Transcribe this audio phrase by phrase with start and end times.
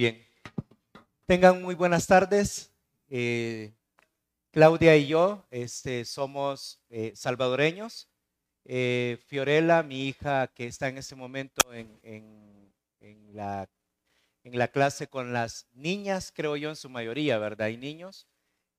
[0.00, 0.26] Bien.
[1.26, 2.72] Tengan muy buenas tardes.
[3.10, 3.70] Eh,
[4.50, 8.08] Claudia y yo este, somos eh, salvadoreños.
[8.64, 12.72] Eh, Fiorella, mi hija que está en este momento en,
[13.34, 13.68] la,
[14.42, 17.68] en, la, clase con las niñas, creo yo en su mayoría, ¿verdad?
[17.68, 18.26] Y niños.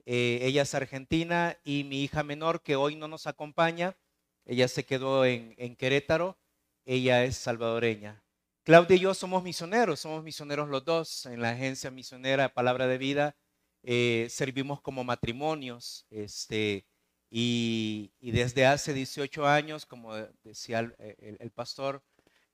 [0.05, 3.95] ella es argentina y mi hija menor que hoy no nos acompaña,
[4.43, 6.35] ella se quedó en Querétaro,
[6.83, 8.23] ella es salvadoreña.
[8.63, 12.99] Claudia y yo somos misioneros, somos misioneros los dos en la agencia misionera Palabra de
[12.99, 13.35] Vida.
[13.81, 16.85] Eh, servimos como matrimonios este,
[17.31, 22.03] y, desde hace 18 años, como decía el, pastor,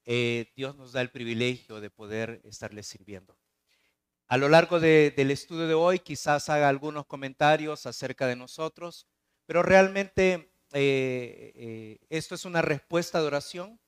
[0.05, 3.37] eh, Dios nos da el privilegio de poder estarle sirviendo.
[4.27, 9.07] A lo largo del estudio de hoy quizás haga algunos comentarios acerca de nosotros,
[9.45, 13.79] pero realmente eh, esto es una respuesta de oración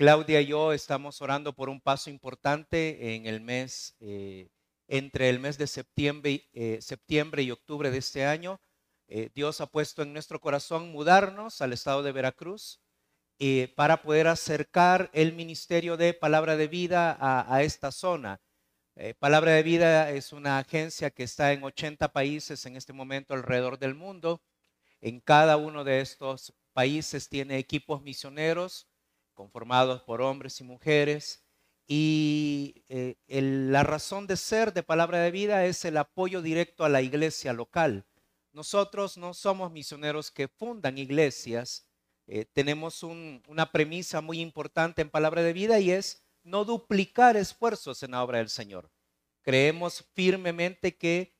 [0.00, 4.48] Claudia y yo estamos orando por un paso importante en el mes, eh,
[4.88, 8.62] entre el mes de septiembre, eh, septiembre, y octubre de este año.
[9.08, 12.80] Eh, Dios ha puesto en nuestro corazón mudarnos al estado de Veracruz
[13.76, 18.40] para poder acercar el ministerio de Palabra de Vida a, a esta zona.
[19.18, 23.78] Palabra de Vida es una agencia que está en 80 países en este momento alrededor
[23.78, 24.40] del mundo.
[25.02, 28.89] En cada uno de estos países tiene equipos misioneros
[29.40, 31.42] conformados por hombres y mujeres.
[31.86, 36.90] Y eh, la razón de ser de Palabra de Vida es el apoyo directo a
[36.90, 38.04] la iglesia local.
[38.52, 41.88] Nosotros no somos misioneros que fundan iglesias.
[42.26, 48.02] Eh, tenemos una premisa muy importante en Palabra de Vida y es no duplicar esfuerzos
[48.02, 48.90] en la obra del Señor.
[49.40, 51.34] Creemos firmemente que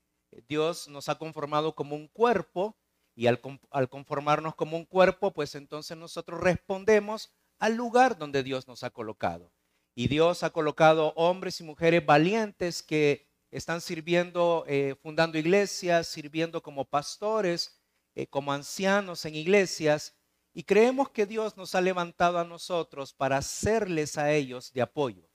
[0.48, 2.78] Dios nos ha conformado como un cuerpo
[3.14, 8.66] y al, al conformarnos como un cuerpo, pues entonces nosotros respondemos al lugar donde Dios
[8.66, 9.52] nos ha colocado.
[9.94, 16.62] Y Dios ha colocado hombres y mujeres valientes que están sirviendo, eh, fundando iglesias, sirviendo
[16.62, 17.78] como pastores,
[18.14, 20.16] eh, como ancianos en iglesias.
[20.54, 25.28] Y creemos que Dios nos ha levantado a nosotros para hacerles a ellos de apoyo,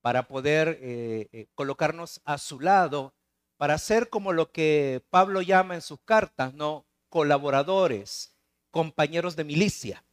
[0.00, 3.14] para poder eh, colocarnos a su lado,
[3.56, 6.86] para ser como lo que Pablo llama en sus cartas, ¿no?
[7.08, 8.36] Colaboradores,
[8.70, 10.04] compañeros de milicia.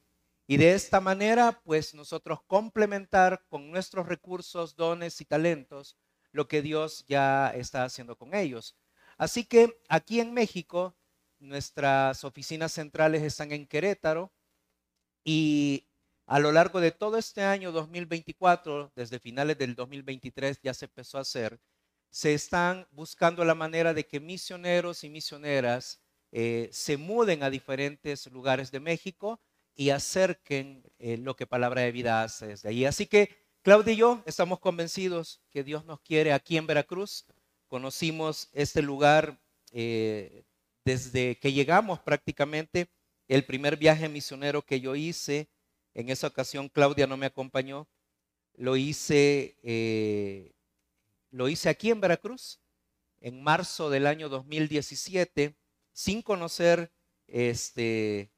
[0.47, 5.97] Y de esta manera, pues nosotros complementar con nuestros recursos, dones y talentos
[6.31, 8.77] lo que Dios ya está haciendo con ellos.
[9.17, 10.95] Así que aquí en México,
[11.39, 14.31] nuestras oficinas centrales están en Querétaro
[15.25, 15.85] y
[16.25, 21.17] a lo largo de todo este año 2024, desde finales del 2023 ya se empezó
[21.17, 21.59] a hacer,
[22.09, 28.27] se están buscando la manera de que misioneros y misioneras eh, se muden a diferentes
[28.27, 29.41] lugares de México
[29.77, 32.83] y acerquen eh, lo que Palabra de Vida hace desde ahí.
[32.83, 33.29] Así que
[33.61, 37.25] Claudia y yo estamos convencidos que Dios nos quiere aquí en Veracruz.
[37.67, 39.39] Conocimos este lugar
[39.71, 40.43] eh,
[40.83, 42.89] desde que llegamos prácticamente.
[43.27, 45.49] El primer viaje misionero que yo hice,
[45.94, 47.88] en esa ocasión Claudia no me acompañó,
[48.55, 50.53] lo hice, eh,
[51.29, 52.59] lo hice aquí en Veracruz
[53.19, 55.55] en marzo del año 2017,
[55.91, 56.91] sin conocer
[57.27, 58.31] este,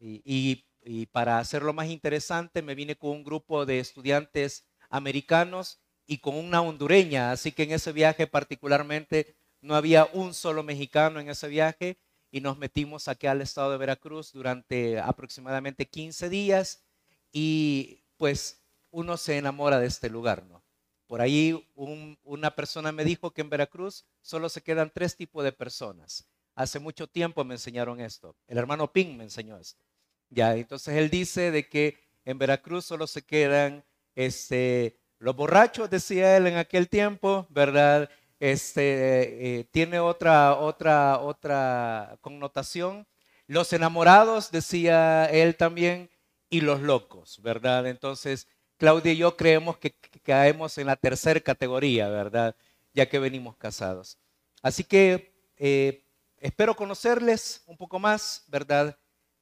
[0.00, 0.64] y,
[1.12, 6.62] para hacerlo más interesante, me vine con un grupo de estudiantes americanos y con una
[6.62, 7.32] hondureña.
[7.32, 11.98] Así que en ese viaje particularmente no había un solo mexicano en ese viaje
[12.30, 16.84] y nos metimos aquí al estado de Veracruz durante aproximadamente 15 días
[17.32, 20.62] y pues uno se enamora de este lugar, ¿no?
[21.06, 25.52] Por ahí una persona me dijo que en Veracruz solo se quedan tres tipos de
[25.52, 26.28] personas.
[26.54, 28.36] Hace mucho tiempo me enseñaron esto.
[28.46, 29.82] El hermano Ping me enseñó esto.
[30.30, 33.84] Ya, entonces él dice de que en Veracruz solo se quedan
[34.14, 38.10] este, los borrachos, decía él en aquel tiempo, ¿verdad?
[38.40, 43.06] Este, eh, tiene otra, otra, otra connotación.
[43.46, 46.10] Los enamorados, decía él también,
[46.50, 47.86] y los locos, ¿verdad?
[47.86, 52.56] Entonces, Claudia y yo creemos que, caemos en la tercera categoría, ¿verdad?
[52.94, 54.18] Ya que venimos casados.
[54.62, 56.04] Así que eh,
[56.38, 58.98] espero conocerles un poco más, ¿verdad?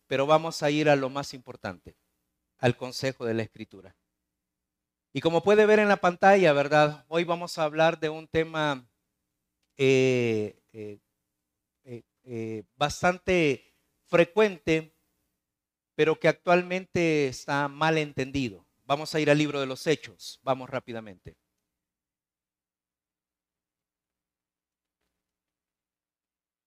[0.07, 1.97] Pero vamos a ir a lo más importante,
[2.59, 3.97] al consejo de la escritura.
[5.13, 7.05] Y como puede ver en la pantalla, ¿verdad?
[7.09, 8.87] Hoy vamos a hablar de un tema
[9.79, 11.01] eh, eh,
[12.25, 13.75] eh, bastante
[14.07, 14.95] frecuente,
[15.95, 18.67] pero que actualmente está mal entendido.
[18.85, 21.37] Vamos a ir al libro de los hechos, vamos rápidamente.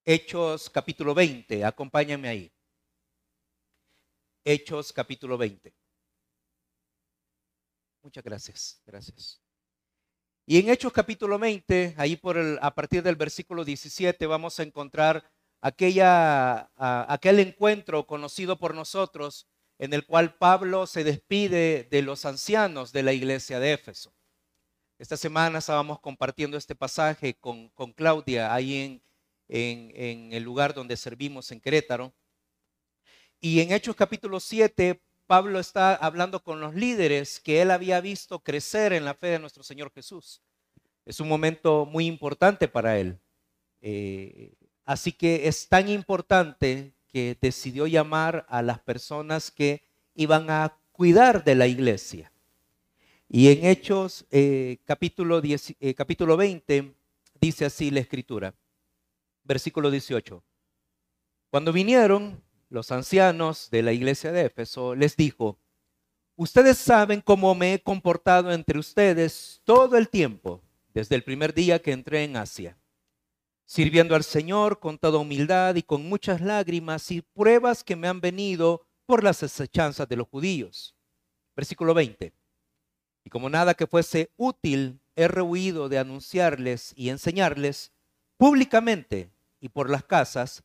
[0.06, 2.52] Hechos capítulo 20, acompáñame ahí.
[4.44, 5.74] Hechos capítulo 20.
[8.02, 9.42] Muchas gracias, gracias.
[10.46, 14.64] Y en Hechos capítulo 20, ahí por el, a partir del versículo 17, vamos a
[14.64, 15.30] encontrar
[15.62, 19.48] aquella, aquel encuentro conocido por nosotros
[19.78, 24.14] en el cual Pablo se despide de los ancianos de la iglesia de Éfeso.
[24.98, 29.04] Esta semana estábamos compartiendo este pasaje con, con Claudia ahí en,
[29.48, 32.14] en, en, el lugar donde servimos en Querétaro.
[33.42, 38.40] Y en Hechos capítulo 7, Pablo está hablando con los líderes que él había visto
[38.40, 40.42] crecer en la fe de nuestro Señor Jesús.
[41.06, 43.18] Es un momento muy importante para él.
[43.82, 44.52] Eh,
[44.84, 49.84] así que es tan importante que decidió llamar a las personas que
[50.16, 52.34] iban a cuidar de la iglesia.
[53.30, 56.94] Y en Hechos eh, capítulo, eh, capítulo 20
[57.40, 58.54] dice así la escritura,
[59.46, 60.44] versículo 18.
[61.50, 65.60] Cuando vinieron los ancianos de la iglesia de Éfeso, les dijo,
[66.36, 70.62] ustedes saben cómo me he comportado entre ustedes todo el tiempo,
[70.94, 72.80] desde el primer día que entré en Asia
[73.70, 78.20] sirviendo al Señor con toda humildad y con muchas lágrimas y pruebas que me han
[78.20, 80.96] venido por las acechanzas de los judíos.
[81.56, 82.34] Versículo 20.
[83.24, 87.92] Y como nada que fuese útil, he rehuido de anunciarles y enseñarles
[88.38, 89.30] públicamente
[89.60, 90.64] y por las casas,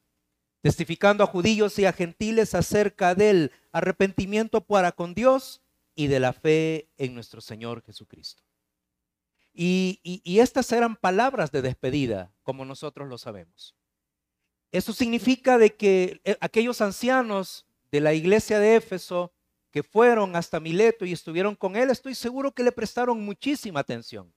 [0.64, 5.60] testificando a judíos y a gentiles acerca del arrepentimiento para con Dios
[5.94, 8.42] y de la fe en nuestro Señor Jesucristo.
[9.52, 13.76] Y, estas eran palabras de despedida, como nosotros lo sabemos.
[14.72, 19.34] Eso significa de que eh, aquellos ancianos de la iglesia de Éfeso
[19.70, 24.32] que fueron hasta Mileto y estuvieron con él, estoy seguro que le prestaron muchísima atención.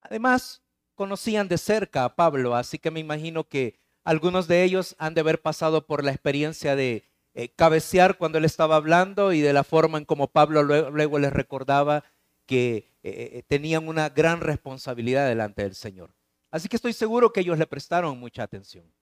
[0.00, 0.62] Además,
[0.94, 5.20] conocían de cerca a Pablo, así que me imagino que algunos de ellos han de
[5.20, 7.04] haber pasado por la experiencia de
[7.34, 11.32] eh, cabecear cuando él estaba hablando y de la forma en como Pablo luego les
[11.32, 12.04] recordaba
[12.46, 16.12] que eh, eh, tenían una gran responsabilidad delante del Señor.
[16.50, 18.92] Así que estoy seguro que ellos le prestaron mucha atención.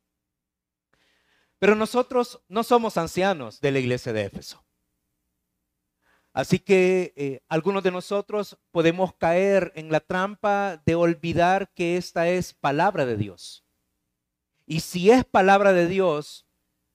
[1.58, 4.62] Pero nosotros no somos ancianos de la iglesia de Éfeso.
[6.34, 12.52] Así que algunos de nosotros podemos caer en la trampa de olvidar que esta es
[12.52, 13.64] palabra de Dios.
[14.70, 16.44] Y si es palabra de Dios,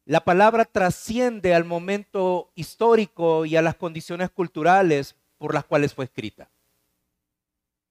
[0.06, 6.06] la palabra trasciende al momento histórico y a las condiciones culturales por las cuales fue
[6.06, 6.52] escrita.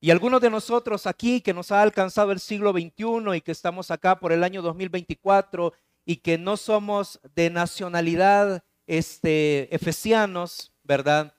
[0.00, 3.90] Y algunos de nosotros aquí que nos ha alcanzado el siglo XXI y que estamos
[3.90, 5.72] acá por el año 2024
[6.04, 11.34] y que no somos de nacionalidad este, efesianos, ¿verdad?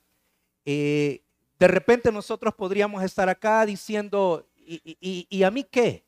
[0.66, 1.24] Eh,
[1.60, 6.06] de repente nosotros podríamos estar acá diciendo, ¿y, a mí qué?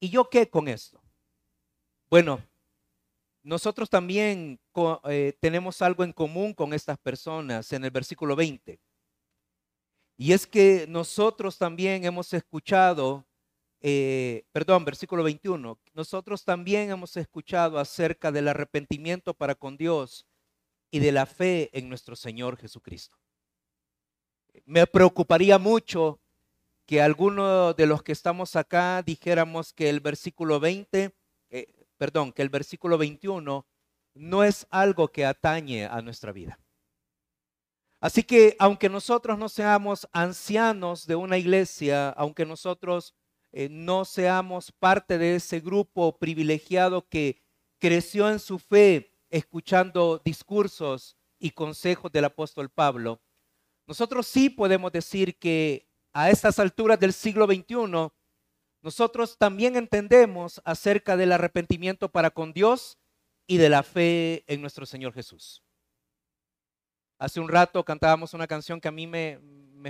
[0.00, 1.01] ¿Y yo qué con esto?
[2.12, 2.44] Bueno,
[3.42, 4.60] nosotros también
[5.08, 8.78] eh, tenemos algo en común con estas personas en el versículo 20.
[10.18, 13.24] Y es que nosotros también hemos escuchado,
[13.80, 20.26] eh, perdón, versículo 21, nosotros también hemos escuchado acerca del arrepentimiento para con Dios
[20.90, 23.16] y de la fe en nuestro Señor Jesucristo.
[24.66, 26.20] Me preocuparía mucho
[26.84, 31.12] que alguno de los que estamos acá dijéramos que el versículo 20, eh,
[32.02, 33.64] perdón, que el versículo 21
[34.14, 36.58] no es algo que atañe a nuestra vida.
[38.00, 43.14] Así que aunque nosotros no seamos ancianos de una iglesia, aunque nosotros
[43.52, 47.40] eh, no seamos parte de ese grupo privilegiado que
[47.78, 53.22] creció en su fe escuchando discursos y consejos del apóstol Pablo,
[53.86, 58.10] nosotros sí podemos decir que a estas alturas del siglo XXI,
[58.82, 62.98] nosotros también entendemos acerca del arrepentimiento para con Dios
[63.46, 65.62] y de la fe en nuestro Señor Jesús.
[67.18, 69.38] Hace un rato cantábamos una canción que a mí me,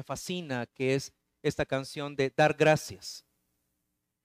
[0.04, 3.24] fascina, que es esta canción de Dar Gracias.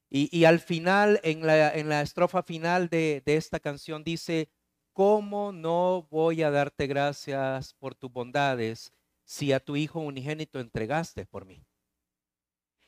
[0.09, 4.49] Y, al final, en la, estrofa final de, de, esta canción dice,
[4.93, 8.93] ¿cómo no voy a darte gracias por tus bondades
[9.25, 11.66] si a tu Hijo unigénito entregaste por mí?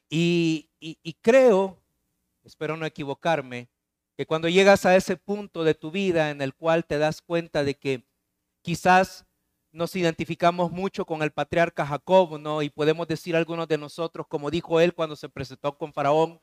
[0.09, 0.69] Y,
[1.21, 1.77] creo,
[2.43, 3.69] espero no equivocarme,
[4.17, 7.63] que cuando llegas a ese punto de tu vida en el cual te das cuenta
[7.63, 8.05] de que
[8.61, 9.25] quizás
[9.71, 12.61] nos identificamos mucho con el patriarca Jacob, ¿no?
[12.61, 16.41] Y podemos decir algunos de nosotros, como dijo él cuando se presentó con Faraón,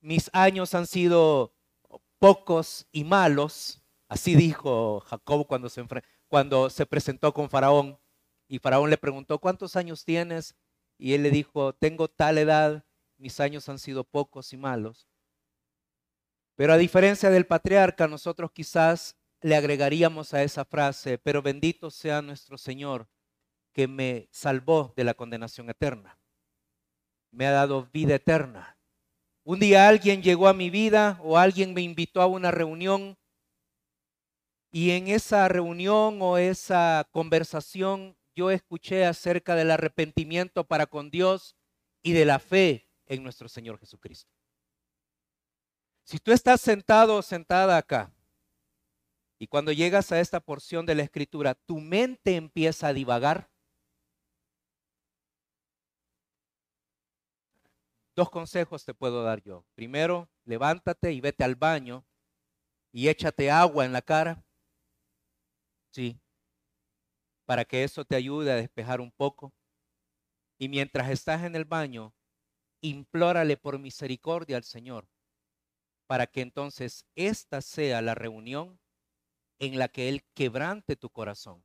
[0.00, 1.54] mis años han sido
[2.18, 5.84] pocos y malos, así dijo Jacob cuando se,
[6.28, 7.98] cuando se presentó con Faraón.
[8.48, 10.54] Y Faraón le preguntó, ¿cuántos años tienes?
[10.98, 12.84] Y él le dijo, tengo tal edad,
[13.18, 15.08] mis años han sido pocos y malos.
[16.54, 22.22] Pero a diferencia del patriarca, nosotros quizás le agregaríamos a esa frase, pero bendito sea
[22.22, 23.08] nuestro Señor
[23.72, 26.18] que me salvó de la condenación eterna.
[27.30, 28.78] me ha dado vida eterna.
[29.44, 33.18] Un día alguien llegó a mi vida o alguien me invitó a una reunión
[34.70, 41.54] y en esa reunión o esa conversación yo escuché acerca del arrepentimiento para con Dios
[42.02, 44.30] y de la fe en nuestro Señor Jesucristo.
[46.04, 48.12] Si tú estás sentado o sentada acá
[49.38, 53.50] y cuando llegas a esta porción de la escritura, tu mente empieza a divagar,
[58.18, 59.64] Dos consejos te puedo dar yo.
[59.76, 62.04] Primero, levántate y vete al baño
[62.90, 64.42] y échate agua en la cara.
[65.92, 66.20] Sí.
[67.46, 69.52] Para que eso te ayude a despejar un poco.
[70.58, 72.12] Y mientras estás en el baño,
[72.80, 75.08] implórale por misericordia al Señor
[76.06, 78.80] para que entonces esta sea la reunión
[79.58, 81.64] en la que Él quebrante tu corazón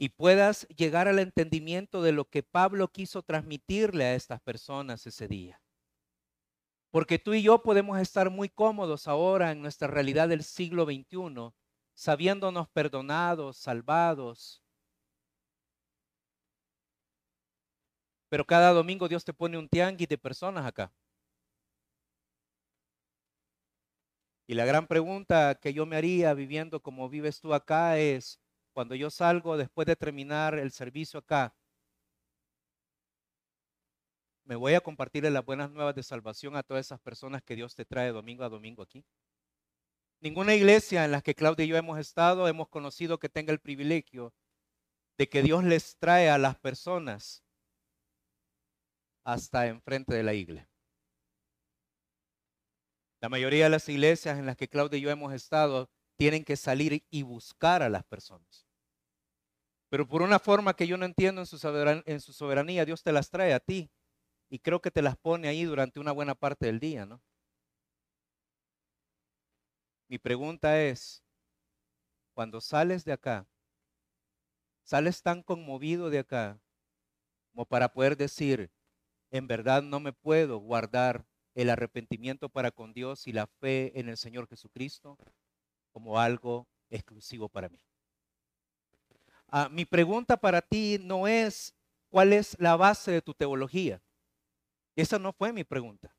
[0.00, 5.28] y puedas llegar al entendimiento de lo que Pablo quiso transmitirle a estas personas ese
[5.28, 5.60] día.
[6.90, 11.52] Porque tú y yo podemos estar muy cómodos ahora en nuestra realidad del siglo XXI,
[11.94, 14.62] sabiéndonos perdonados, salvados.
[18.30, 20.92] Pero cada domingo Dios te pone un tianguis de personas acá.
[24.46, 28.40] Y la gran pregunta que yo me haría viviendo como vives tú acá es,
[28.72, 31.54] cuando yo salgo después de terminar el servicio acá,
[34.44, 37.74] me voy a compartirle las buenas nuevas de salvación a todas esas personas que Dios
[37.74, 39.04] te trae domingo a domingo aquí.
[40.20, 43.60] Ninguna iglesia en la que Claudia y yo hemos estado hemos conocido que tenga el
[43.60, 44.32] privilegio
[45.18, 47.44] de que Dios les trae a las personas
[49.24, 50.68] hasta enfrente de la iglesia.
[53.20, 56.56] La mayoría de las iglesias en las que Claudia y yo hemos estado tienen que
[56.56, 58.66] salir y buscar a las personas.
[59.90, 61.58] Pero por una forma que yo no entiendo en su,
[62.32, 63.90] soberanía, Dios te las trae a ti.
[64.48, 67.22] Y creo que te las pone ahí durante una buena parte del día, ¿no?
[70.08, 71.22] Mi pregunta es,
[72.34, 73.46] cuando sales de acá,
[74.82, 76.60] sales tan conmovido de acá
[77.52, 78.70] como para poder decir,
[79.30, 84.08] en verdad no me puedo guardar el arrepentimiento para con Dios y la fe en
[84.08, 85.18] el Señor Jesucristo
[85.92, 87.80] como algo exclusivo para mí.
[89.48, 91.74] Ah, mi pregunta para ti no es
[92.08, 94.00] cuál es la base de tu teología.
[94.94, 96.14] Esa no fue mi pregunta.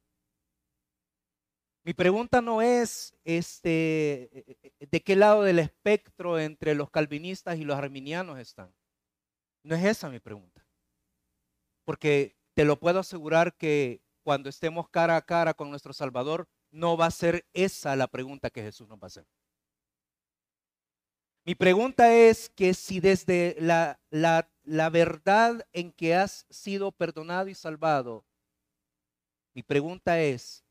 [1.84, 7.77] Mi pregunta no es este, de qué lado del espectro entre los calvinistas y los
[7.77, 8.72] arminianos están.
[9.63, 10.65] No es esa mi pregunta.
[11.84, 16.96] Porque te lo puedo asegurar que cuando estemos cara a cara con nuestro Salvador, no
[16.96, 19.25] va a ser esa la pregunta que Jesús nos va a hacer.
[21.44, 27.56] Mi pregunta es que si desde la, la, verdad en que has sido perdonado y
[27.56, 28.27] salvado,
[29.56, 30.63] mi pregunta es,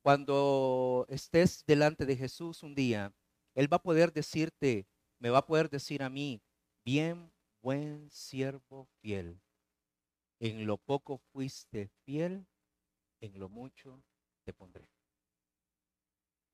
[0.00, 3.12] cuando estés delante de Jesús un día,
[3.54, 4.86] Él va a poder decirte,
[5.18, 6.40] me va a poder decir a mí,
[6.86, 9.43] bien, buen siervo fiel.
[10.40, 12.46] En lo poco fuiste fiel,
[13.20, 14.02] en lo mucho
[14.44, 14.88] te pondré.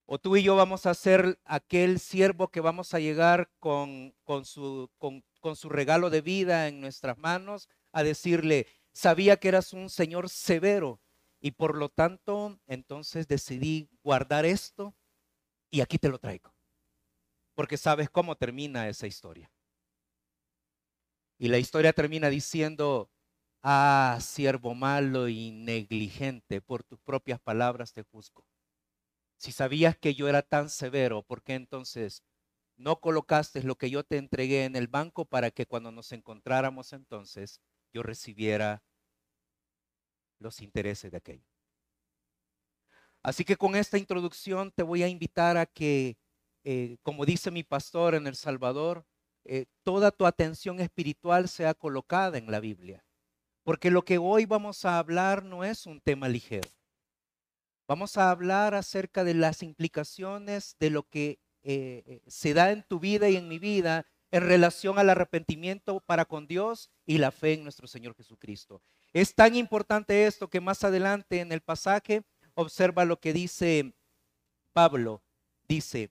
[0.06, 4.44] O tú y yo vamos a ser aquel siervo que vamos a llegar con, con,
[4.44, 9.72] su, con, con su regalo de vida en nuestras manos a decirle, sabía que eras
[9.72, 11.00] un Señor severo
[11.40, 14.94] y por lo tanto entonces decidí guardar esto
[15.70, 16.52] y aquí te lo traigo.
[17.54, 19.52] Porque sabes cómo termina esa historia.
[21.38, 23.10] Y la historia termina diciendo,
[23.62, 28.44] ah, siervo malo y negligente, por tus propias palabras te juzgo.
[29.36, 32.22] Si sabías que yo era tan severo, ¿por qué entonces
[32.76, 36.92] no colocaste lo que yo te entregué en el banco para que cuando nos encontráramos
[36.92, 37.60] entonces
[37.92, 38.82] yo recibiera
[40.38, 41.46] los intereses de aquello?
[43.22, 46.16] Así que con esta introducción te voy a invitar a que,
[46.64, 49.06] eh, como dice mi pastor en El Salvador,
[49.44, 53.04] eh, toda tu atención espiritual sea colocada en la Biblia.
[53.70, 56.68] Porque lo que hoy vamos a hablar no es un tema ligero.
[57.86, 62.82] Vamos a hablar acerca de las implicaciones de lo que eh, eh, se da en
[62.82, 67.30] tu vida y en mi vida en relación al arrepentimiento para con Dios y la
[67.30, 68.82] fe en nuestro Señor Jesucristo.
[69.12, 72.24] Es tan importante esto que más adelante en el pasaje
[72.54, 73.94] observa lo que dice
[74.72, 75.22] Pablo.
[75.68, 76.10] Dice,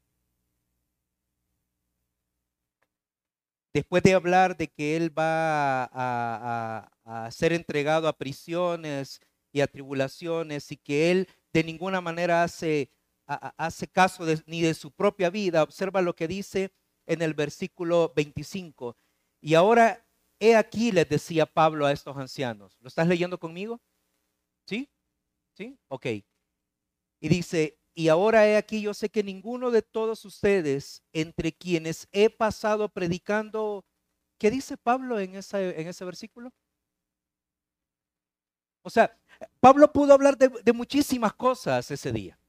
[3.73, 9.19] después de hablar de que él va a, ser entregado a prisiones
[9.51, 12.91] y a tribulaciones y que él de ninguna manera hace,
[13.25, 15.63] hace caso ni de su propia vida.
[15.63, 16.71] Observa lo que dice
[17.07, 18.95] en el versículo 25.
[19.41, 20.05] Y ahora,
[20.39, 22.77] he aquí, les decía Pablo a estos ancianos.
[22.81, 23.81] ¿Lo estás leyendo conmigo?
[24.67, 24.89] ¿Sí?
[25.53, 25.77] ¿Sí?
[25.87, 26.05] Ok.
[27.21, 32.07] Y dice, y ahora he aquí, yo sé que ninguno de todos ustedes, entre quienes
[32.13, 33.83] he pasado predicando,
[34.37, 36.53] ¿qué dice Pablo en, ese versículo?
[38.83, 39.19] O sea,
[39.59, 42.39] Pablo pudo hablar de, muchísimas cosas ese día.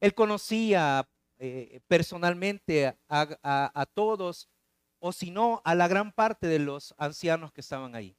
[0.00, 4.50] Él conocía eh, personalmente a todos,
[4.98, 8.18] o si no, a la gran parte de los ancianos que estaban ahí.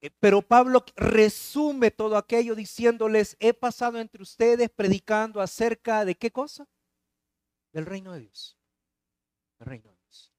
[0.00, 6.30] Eh, pero Pablo resume todo aquello diciéndoles, he pasado entre ustedes predicando acerca de qué
[6.30, 6.68] cosa?
[7.72, 8.56] Del reino de Dios.
[9.58, 10.32] Del reino de Dios.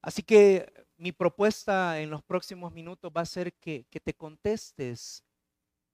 [0.00, 5.24] Así que mi propuesta en los próximos minutos va a ser que, te contestes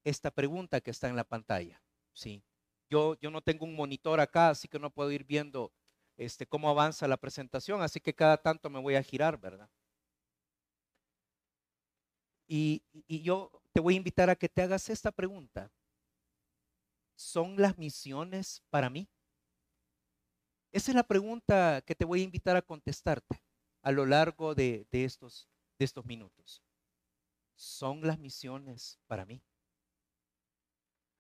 [0.05, 1.83] esta pregunta que está en la pantalla.
[2.13, 2.43] ¿sí?
[2.89, 5.73] Yo, yo no tengo un monitor acá, así que no puedo ir viendo
[6.17, 9.71] este, cómo avanza la presentación, así que cada tanto me voy a girar, ¿verdad?
[12.53, 15.71] Y, yo te voy a invitar a que te hagas esta pregunta.
[17.15, 19.09] ¿Son las misiones para mí?
[20.73, 23.41] Esa es la pregunta que te voy a invitar a contestarte
[23.83, 25.49] a lo largo de, estos,
[26.05, 26.61] minutos.
[27.55, 29.41] ¿Son las misiones para mí?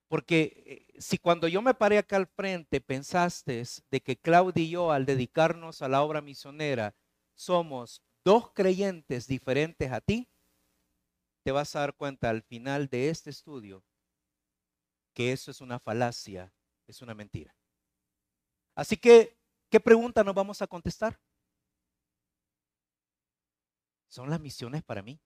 [0.08, 4.70] Porque eh, si cuando yo me paré acá al frente pensaste de que Claudia y
[4.70, 6.96] yo al dedicarnos a la obra misionera
[7.36, 10.28] somos dos creyentes diferentes a ti,
[11.42, 13.84] te vas a dar cuenta al final de este estudio
[15.14, 16.52] que eso es una falacia,
[16.86, 17.54] es una mentira.
[18.74, 21.20] Así que, ¿qué pregunta nos vamos a contestar?
[24.08, 25.20] ¿Son las misiones para mí?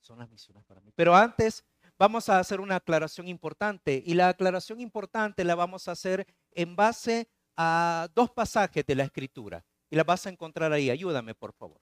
[0.00, 0.92] Son las misiones para mí.
[0.94, 1.64] Pero antes
[1.98, 6.76] vamos a hacer una aclaración importante y la aclaración importante la vamos a hacer en
[6.76, 10.90] base a dos pasajes de la escritura y la vas a encontrar ahí.
[10.90, 11.80] Ayúdame, por favor.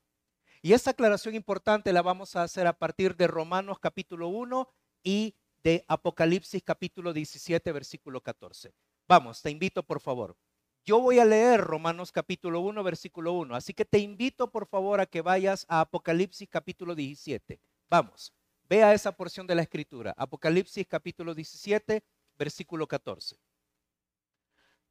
[0.64, 4.68] Y esta aclaración importante la vamos a hacer a partir de Romanos capítulo 1
[5.02, 8.72] y de Apocalipsis capítulo 17, versículo 14.
[9.08, 10.36] Vamos, te invito por favor.
[10.84, 13.56] Yo voy a leer Romanos capítulo 1, versículo 1.
[13.56, 17.60] Así que te invito por favor a que vayas a Apocalipsis capítulo 17.
[17.90, 18.32] Vamos,
[18.68, 20.14] vea esa porción de la escritura.
[20.16, 22.04] Apocalipsis capítulo 17,
[22.38, 23.36] versículo 14.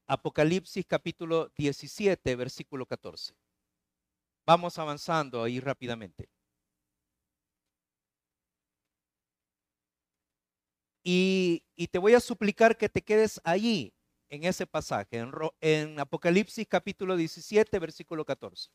[0.05, 3.33] Apocalipsis capítulo 17, versículo 14.
[4.51, 6.27] Vamos avanzando ahí rápidamente.
[11.05, 13.93] Y, te voy a suplicar que te quedes allí,
[14.27, 18.69] en ese pasaje, en, en Apocalipsis capítulo 17, versículo 14.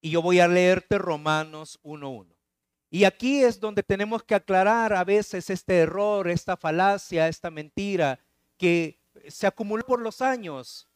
[0.00, 2.34] Y yo voy a leerte Romanos 1.1.
[2.88, 8.18] Y aquí es donde tenemos que aclarar a veces este error, esta falacia, esta mentira
[8.56, 10.87] que se acumuló por los años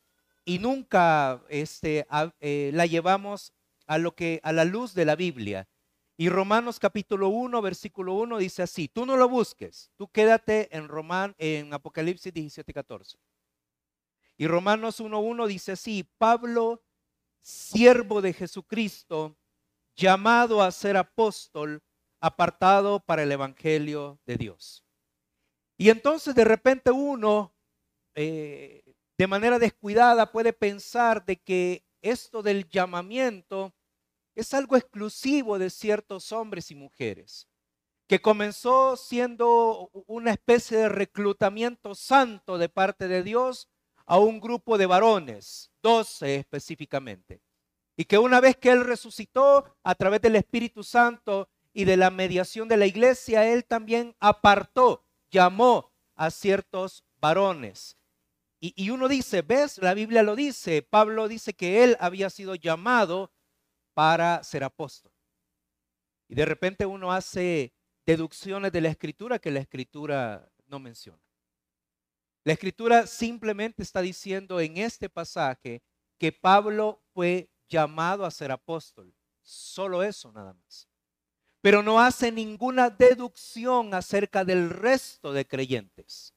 [0.44, 2.07] y nunca este,
[2.40, 3.52] eh, la llevamos
[3.87, 5.68] a, lo que, a la luz de la Biblia.
[6.16, 10.88] Y Romanos capítulo 1, versículo 1 dice así, tú no lo busques, tú quédate en,
[10.88, 13.18] Roman, en Apocalipsis 17, 14.
[14.37, 16.83] Y Romanos 1.1 dice así, Pablo,
[17.40, 19.37] siervo de Jesucristo,
[19.96, 21.83] llamado a ser apóstol,
[22.20, 24.85] apartado para el Evangelio de Dios.
[25.76, 27.55] Y entonces de repente uno
[28.14, 28.91] eh,
[29.23, 33.73] de manera descuidada puede pensar de que esto del llamamiento
[34.35, 37.47] es algo exclusivo de ciertos hombres y mujeres,
[38.09, 43.69] que comenzó siendo una especie de reclutamiento santo de parte de Dios
[44.07, 47.41] a un grupo de varones, doce específicamente,
[47.97, 52.11] y que una vez que Él resucitó a través del Espíritu Santo y de la
[52.11, 58.02] mediación de la iglesia, Él también apartó, llamó a ciertos varones
[58.64, 59.79] y, uno dice, ¿ves?
[59.79, 60.83] La Biblia lo dice.
[60.83, 63.33] Pablo dice que él había sido llamado
[63.92, 65.11] para ser apóstol.
[66.29, 67.75] Y de repente uno hace
[68.07, 71.20] deducciones de la escritura que la escritura no menciona.
[72.44, 75.83] La escritura simplemente está diciendo en este pasaje
[76.16, 79.12] que Pablo fue llamado a ser apóstol.
[79.42, 80.88] Solo eso nada más.
[81.62, 86.32] Pero no hace ninguna deducción acerca del resto de creyentes.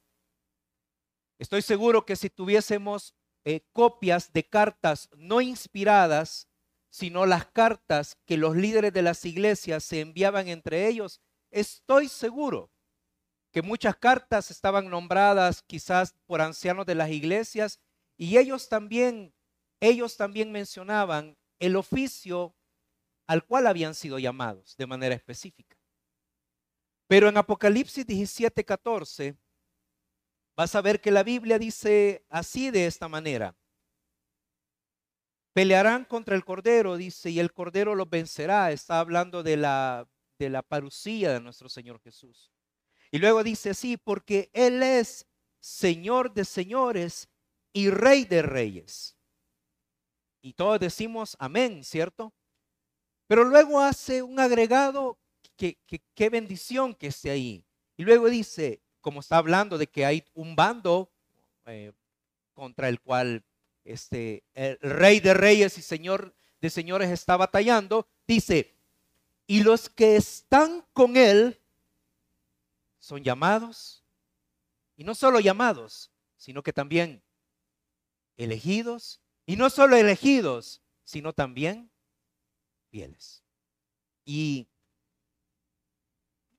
[1.38, 6.48] Estoy seguro que si tuviésemos eh, copias de cartas no inspiradas,
[6.90, 11.22] sino las cartas que los líderes de las iglesias se enviaban entre ellos,
[11.52, 12.72] estoy seguro
[13.52, 17.80] que muchas cartas estaban nombradas quizás por ancianos de las iglesias
[18.18, 19.34] y ellos también
[19.82, 22.56] ellos también mencionaban el oficio
[23.28, 25.78] al cual habían sido llamados de manera específica.
[27.08, 29.38] Pero en Apocalipsis 17:14
[30.56, 33.56] vas a ver que la Biblia dice así de esta manera.
[35.54, 38.72] Pelearán contra el Cordero, dice, y el Cordero los vencerá.
[38.72, 42.52] Está hablando de la, de la parucía de nuestro Señor Jesús.
[43.12, 45.26] Y luego dice así, porque Él es
[45.60, 47.30] Señor de señores
[47.74, 49.18] y Rey de reyes.
[50.42, 52.34] Y todos decimos amén, ¿cierto?
[53.28, 55.18] Pero luego hace un agregado
[55.58, 55.80] que,
[56.14, 57.66] qué bendición que esté ahí.
[57.98, 61.12] Y luego dice, como está hablando de que hay un bando
[61.68, 61.94] eh,
[62.56, 63.46] contra el cual
[63.84, 68.74] este, el rey de reyes y señor de señores está batallando, dice,
[69.46, 71.62] y los que están con él
[72.98, 74.04] son llamados,
[74.98, 77.22] y no solo llamados, sino que también
[78.38, 81.92] elegidos, y no solo elegidos, sino también
[82.90, 83.44] fieles.
[84.26, 84.68] Y,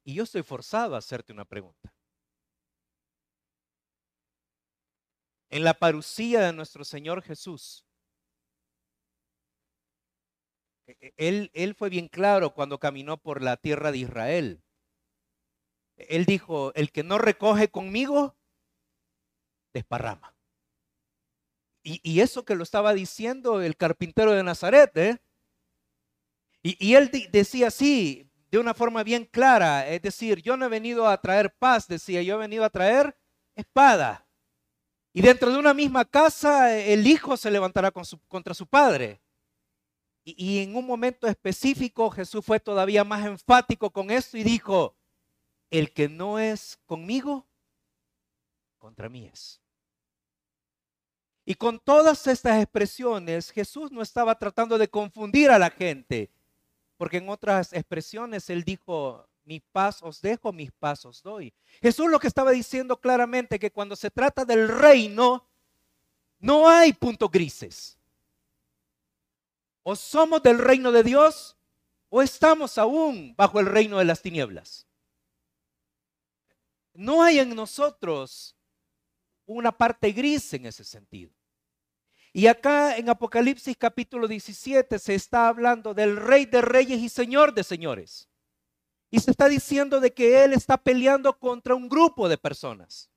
[0.05, 1.96] y yo estoy forzado a hacerte una pregunta.
[5.51, 7.87] En la parucía de nuestro Señor Jesús,
[10.87, 14.63] e, e, él, fue bien claro cuando caminó por la tierra de Israel.
[15.97, 18.37] Él dijo, el que no recoge conmigo,
[19.73, 20.35] desparrama.
[21.83, 25.23] Y, eso que lo estaba diciendo el carpintero de Nazaret, ¿eh?
[26.63, 31.09] Y él decía así, de una forma bien clara, es decir, yo no he venido
[31.09, 33.17] a traer paz, decía, yo he venido a traer
[33.55, 34.26] espada.
[35.17, 37.91] Y dentro de una misma casa, el hijo se levantará
[38.29, 39.23] contra su padre.
[40.25, 44.95] Y, en un momento específico Jesús fue todavía más enfático con esto y dijo,
[45.71, 47.47] el que no es conmigo,
[48.77, 49.59] contra mí es.
[51.47, 56.31] Y con todas estas expresiones, Jesús no estaba tratando de confundir a la gente,
[56.99, 61.55] porque en otras expresiones él dijo, mi paz os dejo, mis paz os doy.
[61.81, 65.49] Jesús lo que estaba diciendo claramente que cuando se trata del reino,
[66.41, 67.97] no hay puntos grises.
[69.85, 71.57] O somos del reino de Dios
[72.09, 74.85] o estamos aún bajo el reino de las tinieblas.
[76.93, 78.57] No hay en nosotros
[79.47, 81.33] una parte gris en ese sentido.
[82.33, 87.55] Y acá en Apocalipsis capítulo 17 se está hablando del rey de reyes y señor
[87.55, 88.29] de señores.
[89.17, 93.11] Y se está diciendo de que él está peleando contra un grupo de personas.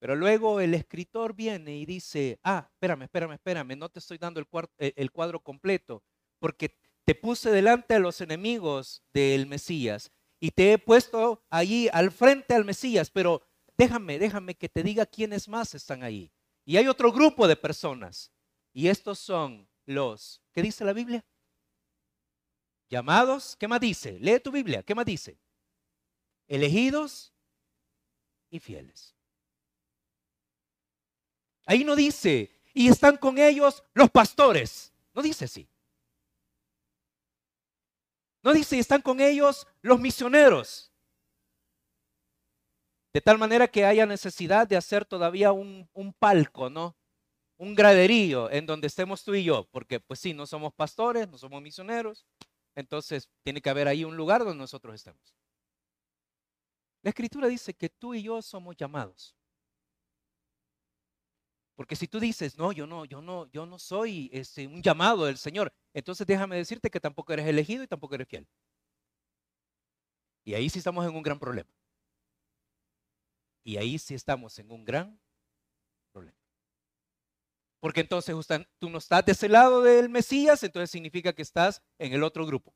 [0.00, 4.40] Pero luego el escritor viene y dice, ah, espérame, espérame, espérame, no te estoy dando
[4.40, 4.46] el,
[4.78, 6.02] eh, cuadro completo,
[6.40, 12.10] porque te puse delante de los enemigos del Mesías y te he puesto allí al
[12.10, 13.40] frente al Mesías, pero
[13.78, 16.32] déjame, déjame que te diga quiénes más están ahí.
[16.64, 18.32] Y hay otro grupo de personas,
[18.72, 21.24] y estos son los, ¿qué dice la Biblia?
[22.88, 24.18] Llamados, ¿qué más dice?
[24.20, 25.38] Lee tu Biblia, ¿qué más dice?
[26.46, 27.32] Elegidos
[28.50, 29.14] y fieles.
[31.64, 34.92] Ahí no dice, y están con ellos los pastores.
[35.14, 35.68] No dice así.
[38.42, 40.92] No dice, y están con ellos los misioneros.
[43.12, 46.94] De tal manera que haya necesidad de hacer todavía un, palco, ¿no?
[47.56, 49.66] Un graderío en donde estemos tú y yo.
[49.72, 52.26] Porque pues sí, no somos pastores, no somos misioneros.
[52.76, 55.34] Entonces tiene que haber ahí un lugar donde nosotros estemos.
[57.02, 59.34] La escritura dice que tú y yo somos llamados.
[61.74, 65.26] Porque si tú dices, no, yo no, yo no, yo no soy este, un llamado
[65.26, 68.48] del Señor, entonces déjame decirte que tampoco eres elegido y tampoco eres fiel.
[70.44, 71.70] Y ahí sí estamos en un gran problema.
[73.62, 75.20] Y ahí sí estamos en un gran.
[77.86, 78.34] Porque entonces
[78.80, 82.44] tú no estás de ese lado del Mesías, entonces significa que estás en el otro
[82.44, 82.74] grupo.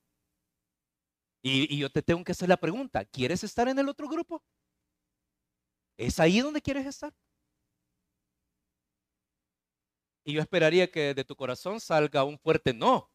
[1.42, 4.40] Y, yo te tengo que hacer la pregunta, ¿quieres estar en el otro grupo?
[5.96, 7.12] ¿Es ahí donde quieres estar?
[10.22, 13.10] Y yo esperaría que de tu corazón salga un fuerte no.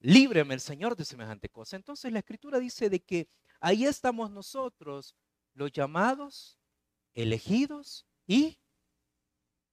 [0.00, 1.76] Líbreme el Señor de semejante cosa.
[1.76, 3.28] Entonces la escritura dice de que
[3.60, 5.14] ahí estamos nosotros,
[5.54, 6.58] los llamados,
[7.14, 8.58] elegidos y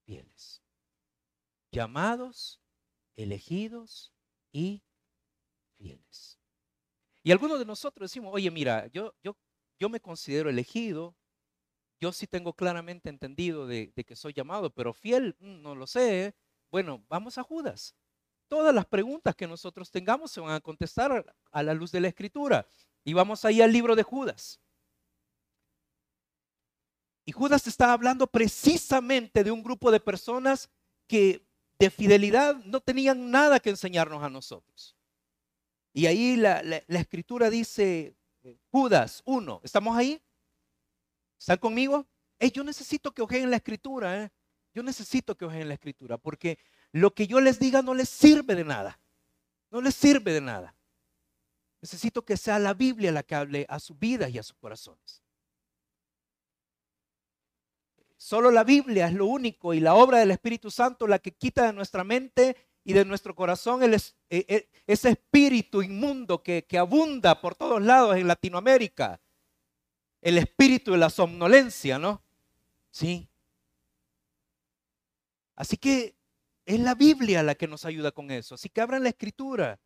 [0.06, 0.62] fieles.
[1.72, 2.62] Llamados,
[3.16, 4.14] elegidos
[4.52, 4.84] y
[5.78, 6.40] fieles.
[7.24, 9.38] Y algunos de nosotros decimos, oye, mira, yo, yo,
[9.80, 11.16] yo me considero elegido,
[12.00, 15.86] yo sí tengo claramente entendido de, de que soy llamado, pero fiel, mm, no lo
[15.86, 16.36] sé,
[16.72, 17.96] bueno, vamos a Judas.
[18.48, 22.08] Todas las preguntas que nosotros tengamos se van a contestar a la luz de la
[22.08, 22.66] escritura.
[23.04, 24.60] Y vamos ahí al libro de Judas.
[27.26, 30.70] Y Judas está hablando precisamente de un grupo de personas
[31.08, 31.48] que
[31.80, 34.96] de fidelidad no tenían nada que enseñarnos a nosotros.
[35.94, 38.16] Y ahí la, escritura dice,
[38.70, 40.22] Judas 1, ¿estamos ahí?
[41.40, 42.06] ¿Están conmigo?
[42.54, 44.24] yo necesito que ojeen la escritura.
[44.24, 44.32] ¿eh?
[44.74, 46.60] Yo necesito que ojen la escritura porque
[46.92, 49.00] lo que yo les diga no les sirve de nada.
[49.72, 50.76] No les sirve de nada.
[51.82, 55.22] Necesito que sea la Biblia la que hable a sus vidas y a sus corazones.
[58.20, 61.68] Solo la Biblia es lo único y la obra del Espíritu Santo la que quita
[61.68, 63.98] de nuestra mente y de nuestro corazón e,
[64.30, 69.22] e, ese espíritu inmundo que, que abunda por todos lados en Latinoamérica.
[70.22, 72.22] El espíritu de la somnolencia, ¿no?
[72.92, 73.30] Sí.
[75.56, 76.14] Así que
[76.66, 78.56] es la Biblia la que nos ayuda con eso.
[78.56, 79.80] Así que abran la escritura.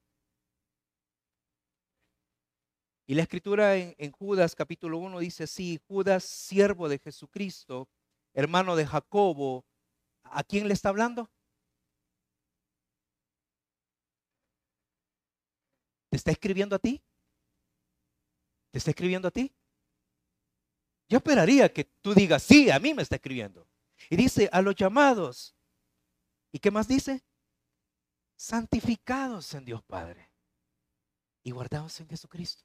[3.06, 7.88] Y la escritura en, en, Judas capítulo 1 dice así, Judas, siervo de Jesucristo,
[8.34, 9.66] hermano de Jacobo,
[10.24, 11.30] ¿a quién le está hablando?
[16.10, 17.02] ¿Te está escribiendo a ti?
[18.72, 19.52] ¿Te está escribiendo a ti?
[21.10, 23.68] Yo esperaría que tú digas, sí, a mí me está escribiendo.
[24.10, 25.56] Y dice, a los llamados.
[26.52, 27.24] ¿Y qué más dice?
[28.36, 30.32] Santificados en Dios Padre
[31.44, 32.64] y guardados en Jesucristo.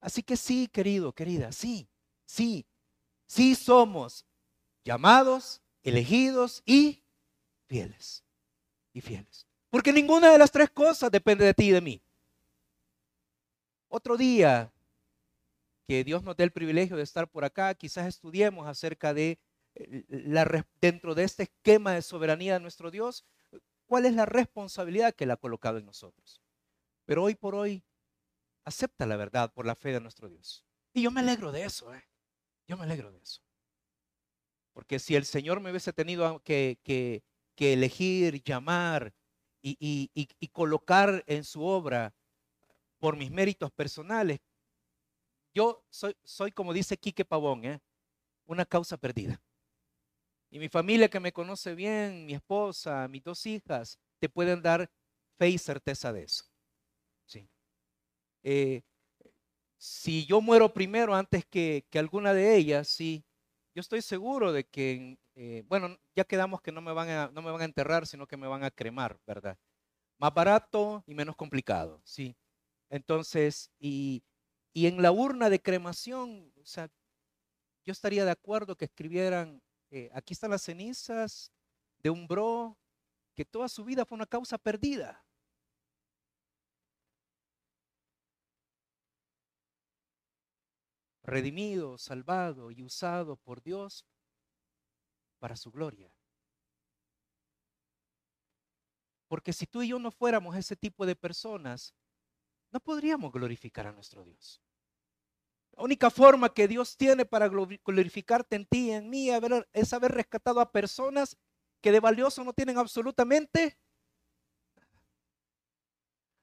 [0.00, 1.88] Así que sí, querido, querida, sí,
[2.24, 2.66] sí,
[3.26, 4.25] sí somos
[4.86, 7.02] llamados, elegidos y
[7.66, 8.24] fieles.
[8.92, 9.46] Y fieles.
[9.68, 12.00] Porque ninguna de las tres cosas depende de ti y de mí.
[13.88, 14.72] Otro día
[15.86, 19.38] que Dios nos dé el privilegio de estar por acá, quizás estudiemos acerca de
[19.74, 23.24] eh, dentro de este esquema de soberanía de nuestro Dios,
[23.86, 26.40] cuál es la responsabilidad que Él ha colocado en nosotros.
[27.04, 27.84] Pero hoy por hoy,
[28.64, 30.64] acepta la verdad por la fe de nuestro Dios.
[30.92, 32.04] Y yo me alegro de eso, ¿eh?
[32.66, 33.45] Yo me alegro de eso.
[34.76, 37.22] Porque si el Señor me hubiese tenido que,
[37.56, 39.14] elegir, llamar
[39.62, 42.14] y, colocar en su obra
[42.98, 44.38] por mis méritos personales,
[45.54, 47.80] yo soy, soy como dice Quique Pavón, ¿eh?
[48.44, 49.40] una causa perdida.
[50.50, 54.90] Y mi familia que me conoce bien, mi esposa, mis dos hijas, te pueden dar
[55.38, 56.44] fe y certeza de eso.
[57.24, 57.48] Sí.
[58.42, 58.82] Eh,
[59.78, 63.24] si yo muero primero antes que, alguna de ellas, sí,
[63.76, 67.42] yo estoy seguro de que, eh, bueno, ya quedamos que no me, van a, no
[67.42, 69.58] me van a enterrar, sino que me van a cremar, ¿verdad?
[70.18, 72.34] Más barato y menos complicado, sí.
[72.88, 74.24] Entonces, y,
[74.72, 76.88] en la urna de cremación, o sea,
[77.84, 81.52] yo estaría de acuerdo que escribieran, eh, aquí están las cenizas
[81.98, 82.78] de un bro
[83.34, 85.22] que toda su vida fue una causa perdida.
[91.26, 94.06] Redimido, salvado y usado por Dios
[95.40, 96.14] para su gloria.
[99.26, 101.96] Porque si tú y yo no fuéramos ese tipo de personas,
[102.70, 104.62] no podríamos glorificar a nuestro Dios.
[105.72, 109.28] La única forma que Dios tiene para glorificarte en ti y en mí
[109.72, 111.36] es haber rescatado a personas
[111.80, 113.76] que de valioso no tienen absolutamente.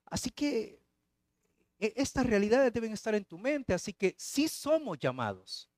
[0.05, 0.82] Así que
[1.95, 3.73] estas realidades deben estar en tu mente.
[3.73, 5.69] Así que sí somos llamados.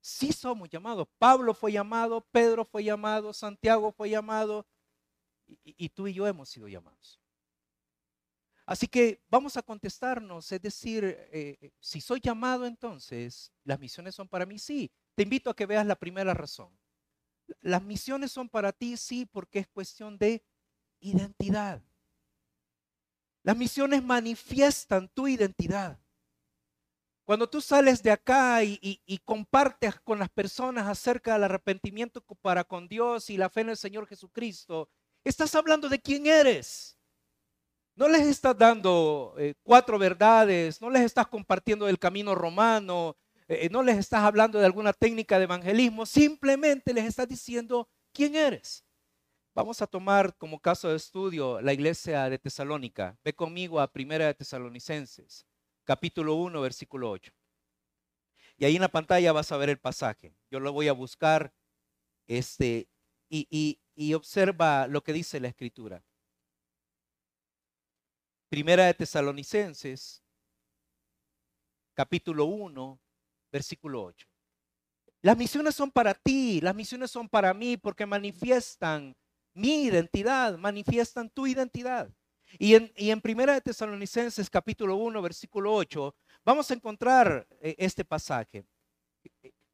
[0.00, 1.08] Sí somos llamados.
[1.18, 4.66] Pablo fue llamado, Pedro fue llamado, Santiago fue llamado
[5.46, 7.20] y, y tú y yo hemos sido llamados.
[8.70, 14.14] Así que vamos a contestarnos, es decir, eh, eh, si soy llamado entonces, ¿las misiones
[14.14, 14.60] son para mí?
[14.60, 14.92] Sí.
[15.16, 16.78] Te invito a que veas la primera razón.
[17.62, 20.44] Las misiones son para ti, sí, porque es cuestión de
[21.00, 21.82] identidad.
[23.42, 25.98] Las misiones manifiestan tu identidad.
[27.24, 32.88] Cuando tú sales de acá y, compartes con las personas acerca del arrepentimiento para con
[32.88, 34.88] Dios y la fe en el Señor Jesucristo,
[35.22, 36.98] estás hablando de quién eres.
[37.94, 43.68] No les estás dando eh, cuatro verdades, no les estás compartiendo el camino romano, eh,
[43.70, 48.84] no les estás hablando de alguna técnica de evangelismo, simplemente les estás diciendo quién eres.
[49.60, 53.18] Vamos a tomar como caso de estudio la iglesia de Tesalónica.
[53.22, 55.46] Ve conmigo a Primera de Tesalonicenses,
[55.84, 57.30] capítulo 1, versículo 8.
[58.56, 60.32] Y ahí en la pantalla vas a ver el pasaje.
[60.50, 61.52] Yo lo voy a buscar
[62.26, 62.88] este,
[63.28, 66.02] y, y observa lo que dice la escritura.
[68.48, 70.22] Primera de Tesalonicenses,
[71.92, 72.98] capítulo 1,
[73.52, 74.26] versículo 8.
[75.20, 79.14] Las misiones son para ti, las misiones son para mí porque manifiestan
[79.54, 82.10] mi identidad, manifiestan tu identidad.
[82.58, 87.76] Y en, y en Primera de Tesalonicenses capítulo 1, versículo 8, vamos a encontrar eh,
[87.78, 88.64] este pasaje.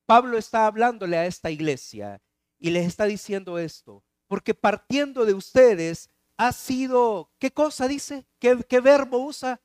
[0.04, 2.20] Pablo está hablándole a esta iglesia
[2.58, 8.26] y les está diciendo esto, porque partiendo de ustedes ha sido, ¿qué cosa dice?
[8.38, 9.60] ¿Qué, verbo usa?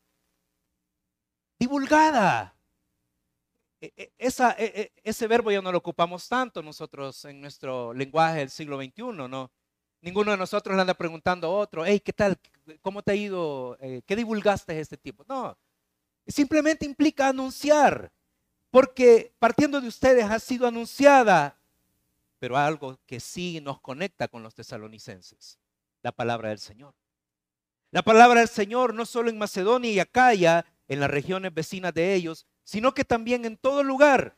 [1.59, 2.55] Divulgada.
[3.81, 8.39] E, e, esa, e, ese verbo ya no lo ocupamos tanto nosotros en nuestro lenguaje
[8.39, 9.51] del siglo XXI, ¿no?
[10.01, 12.37] Ninguno de nosotros le anda preguntando a otro, hey, ¿qué tal?
[12.81, 13.77] ¿Cómo te ha ido?
[13.79, 15.23] Eh, ¿Qué divulgaste este tipo?
[15.27, 15.57] No,
[16.27, 18.11] Simplemente implica anunciar,
[18.69, 21.59] porque partiendo de ustedes ha sido anunciada,
[22.39, 25.59] pero algo que sí nos conecta con los tesalonicenses,
[26.01, 26.93] la palabra del Señor.
[27.91, 32.13] La palabra del Señor no solo en Macedonia y Acaya, en las regiones vecinas de
[32.13, 34.37] ellos, sino que también en todo lugar.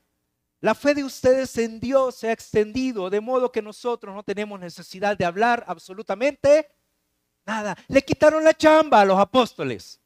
[0.63, 4.57] La fe de ustedes en Dios se ha extendido, de modo que nosotros no tenemos
[4.57, 6.69] necesidad de hablar absolutamente
[7.45, 7.77] nada.
[7.89, 9.99] Le quitaron la chamba a los apóstoles.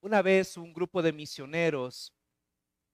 [0.00, 2.14] Una vez un grupo de misioneros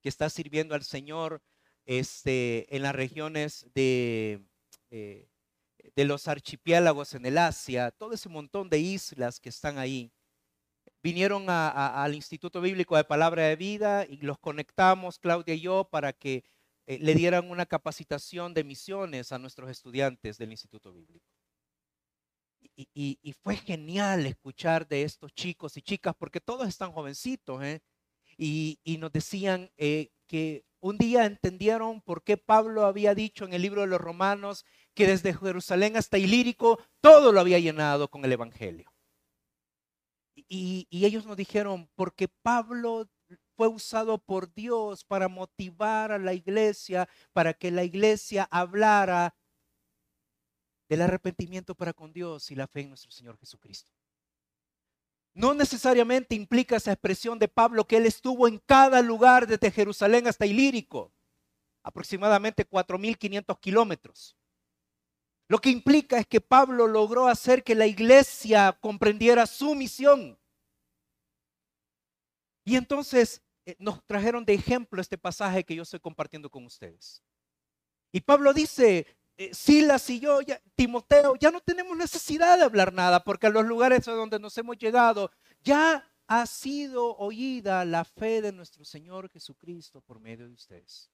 [0.00, 1.40] que está sirviendo al Señor
[1.86, 4.42] este, en las regiones de,
[4.90, 5.28] eh,
[5.94, 10.10] de los archipiélagos en el Asia, todo ese montón de islas que están ahí,
[11.02, 16.12] vinieron al Instituto Bíblico de Palabra de Vida y los conectamos, Claudia y yo, para
[16.12, 16.44] que
[16.86, 21.32] eh, le dieran una capacitación de misiones a nuestros estudiantes del Instituto Bíblico
[22.94, 27.80] y, fue genial escuchar de estos chicos y chicas, porque todos están jovencitos, ¿eh?
[28.36, 33.62] y, nos decían eh, que un día entendieron por qué Pablo había dicho en el
[33.62, 38.32] libro de los Romanos que desde Jerusalén hasta Ilírico todo lo había llenado con el
[38.32, 38.91] Evangelio.
[40.54, 43.08] Y, ellos nos dijeron, porque Pablo
[43.56, 49.34] fue usado por Dios para motivar a la iglesia, para que la iglesia hablara
[50.90, 53.90] del arrepentimiento para con Dios y la fe en nuestro Señor Jesucristo.
[55.32, 60.26] No necesariamente implica esa expresión de Pablo que él estuvo en cada lugar desde Jerusalén
[60.26, 61.14] hasta Ilírico,
[61.82, 64.36] aproximadamente 4.500 kilómetros.
[65.48, 70.38] Lo que implica es que Pablo logró hacer que la iglesia comprendiera su misión.
[72.64, 77.22] Y entonces eh, nos trajeron de ejemplo este pasaje que yo estoy compartiendo con ustedes.
[78.12, 80.40] Y Pablo dice, eh, Silas y yo,
[80.74, 84.56] Timoteo, ya no tenemos necesidad de hablar nada, porque a los lugares a donde nos
[84.58, 85.30] hemos llegado
[85.62, 91.10] ya ha sido oída la fe de nuestro Señor Jesucristo por medio de ustedes.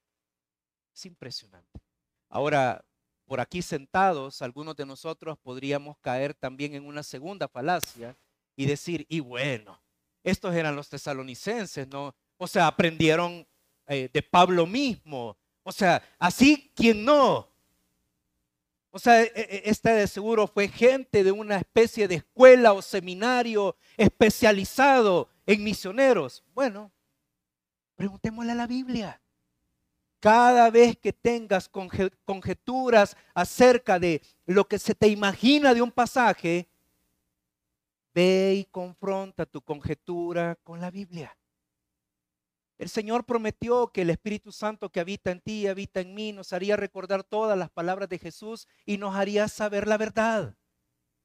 [0.94, 1.80] Es impresionante.
[2.28, 2.84] Ahora,
[3.24, 8.16] por aquí sentados, algunos de nosotros podríamos caer también en una segunda falacia
[8.56, 9.80] y decir, y bueno,
[10.30, 12.14] estos eran los tesalonicenses, ¿no?
[12.36, 13.46] O sea, aprendieron
[13.86, 15.36] eh, de Pablo mismo.
[15.62, 17.48] O sea, así quien no,
[18.90, 22.82] o sea, e, e, este de seguro fue gente de una especie de escuela o
[22.82, 26.42] seminario especializado en misioneros.
[26.54, 26.90] Bueno,
[27.96, 29.20] preguntémosle a la Biblia.
[30.20, 36.68] Cada vez que tengas conjeturas acerca de lo que se te imagina de un pasaje,
[38.18, 41.38] ve y confronta tu conjetura con la Biblia.
[42.76, 46.32] El Señor prometió que el Espíritu Santo que habita en ti y habita en mí
[46.32, 50.56] nos haría recordar todas las palabras de Jesús y nos haría saber la verdad.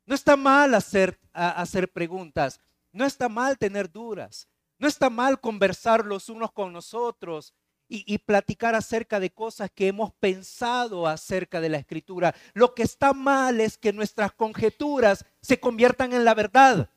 [0.06, 2.60] No está mal hacer, hacer preguntas,
[2.91, 7.56] no está mal tener dudas, no está mal conversar los unos con nosotros
[7.95, 12.34] y, platicar acerca de cosas que hemos pensado acerca de la Escritura.
[12.56, 16.89] Lo que está mal es que nuestras conjeturas se conviertan en la verdad.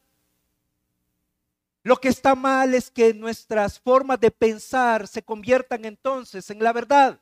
[1.82, 6.72] Lo que está mal es que nuestras formas de pensar se conviertan entonces en la
[6.72, 7.20] verdad.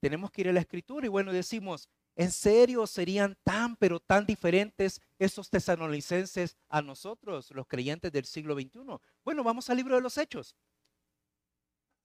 [0.00, 4.26] Tenemos que ir a la escritura y bueno, decimos, ¿en serio serían tan, pero tan
[4.26, 8.80] diferentes esos tesanolicenses a nosotros, los creyentes del siglo XXI?
[9.24, 10.56] Bueno, vamos al libro de los Hechos.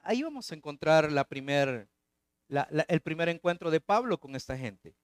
[0.09, 4.95] Ahí vamos a encontrar el primer encuentro de Pablo con esta gente.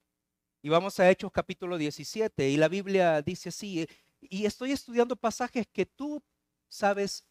[0.63, 3.87] Y vamos a Hechos capítulo 17 y la Biblia dice así,
[4.19, 6.23] y estoy estudiando pasajes que tú
[6.67, 7.23] sabes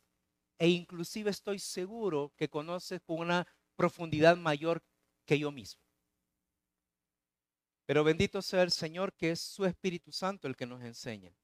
[0.57, 4.81] e inclusive estoy seguro que conoces con una profundidad mayor
[5.27, 5.83] que yo mismo.
[7.87, 11.35] Pero bendito sea el Señor que es su Espíritu Santo el que nos enseña.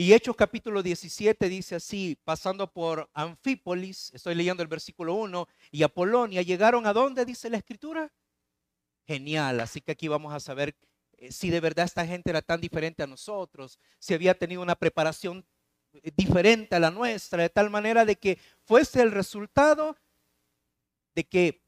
[0.00, 5.82] Y Hechos capítulo 17 dice así, pasando por Anfípolis, estoy leyendo el versículo 1, y
[5.82, 8.10] Apolonia, llegaron a dónde dice la escritura?
[9.06, 10.74] Genial, así que aquí vamos a saber
[11.18, 14.74] eh, si de verdad esta gente era tan diferente a nosotros, si había tenido una
[14.74, 15.44] preparación
[15.92, 19.98] eh, diferente a la nuestra, de tal manera de que fuese el resultado
[21.14, 21.62] de que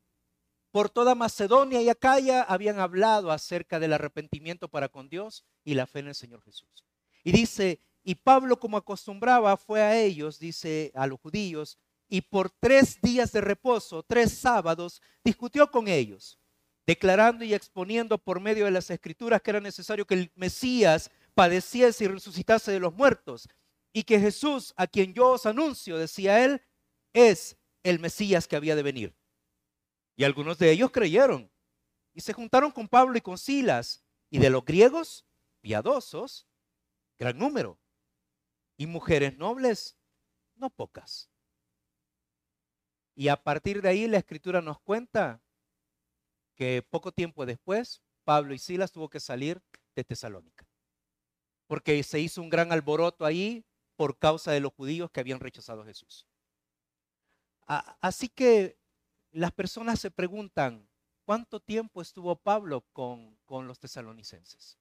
[0.70, 5.86] por toda Macedonia y Acaya habían hablado acerca del arrepentimiento para con Dios y la
[5.86, 6.86] fe en el Señor Jesús.
[7.24, 11.78] Y dice, y Pablo como acostumbraba fue a ellos, dice a los judíos,
[12.08, 16.38] y por tres días de reposo, tres sábados, discutió con ellos
[16.86, 22.04] declarando y exponiendo por medio de las escrituras que era necesario que el Mesías padeciese
[22.04, 23.48] y resucitase de los muertos,
[23.92, 26.62] y que Jesús, a quien yo os anuncio, decía él,
[27.12, 29.14] es el Mesías que había de venir.
[30.16, 31.50] Y algunos de ellos creyeron
[32.14, 35.26] y se juntaron con Pablo y con Silas, y de los griegos,
[35.60, 36.46] piadosos,
[37.18, 37.78] gran número.
[38.76, 39.96] Y mujeres nobles,
[40.56, 41.30] no pocas.
[43.14, 45.42] Y a partir de ahí la escritura nos cuenta
[46.54, 49.62] que poco tiempo después Pablo y Silas tuvo que salir
[49.94, 50.66] de Tesalónica.
[51.66, 53.64] Porque se hizo un gran alboroto ahí
[53.96, 56.26] por causa de los judíos que habían rechazado a Jesús.
[57.66, 58.78] Así que
[59.30, 60.88] las personas se preguntan,
[61.24, 64.78] ¿cuánto tiempo estuvo Pablo con, con los tesalonicenses?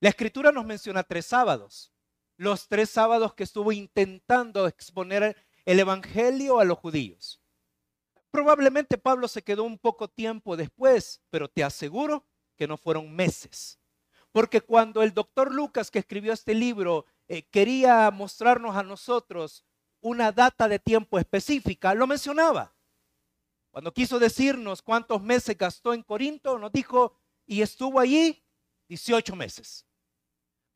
[0.00, 1.92] La escritura nos menciona tres sábados,
[2.38, 5.36] los tres sábados que estuvo intentando exponer
[5.66, 7.42] el Evangelio a los judíos.
[8.30, 12.24] Probablemente Pablo se quedó un poco tiempo después, pero te aseguro
[12.56, 13.78] que no fueron meses.
[14.30, 19.64] Porque cuando el doctor Lucas, que escribió este libro, eh, quería mostrarnos a nosotros
[20.00, 22.72] una data de tiempo específica, lo mencionaba.
[23.72, 28.44] Cuando quiso decirnos cuántos meses gastó en Corinto, nos dijo, y estuvo allí
[28.88, 29.87] 18 meses.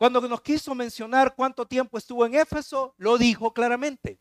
[0.03, 4.19] Cuando nos quiso mencionar cuánto tiempo estuvo en Éfeso, lo dijo claramente.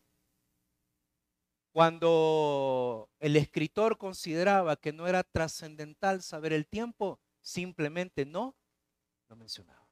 [1.72, 8.54] Cuando el escritor consideraba que no era trascendental saber el tiempo, simplemente no
[9.28, 9.90] lo mencionaba.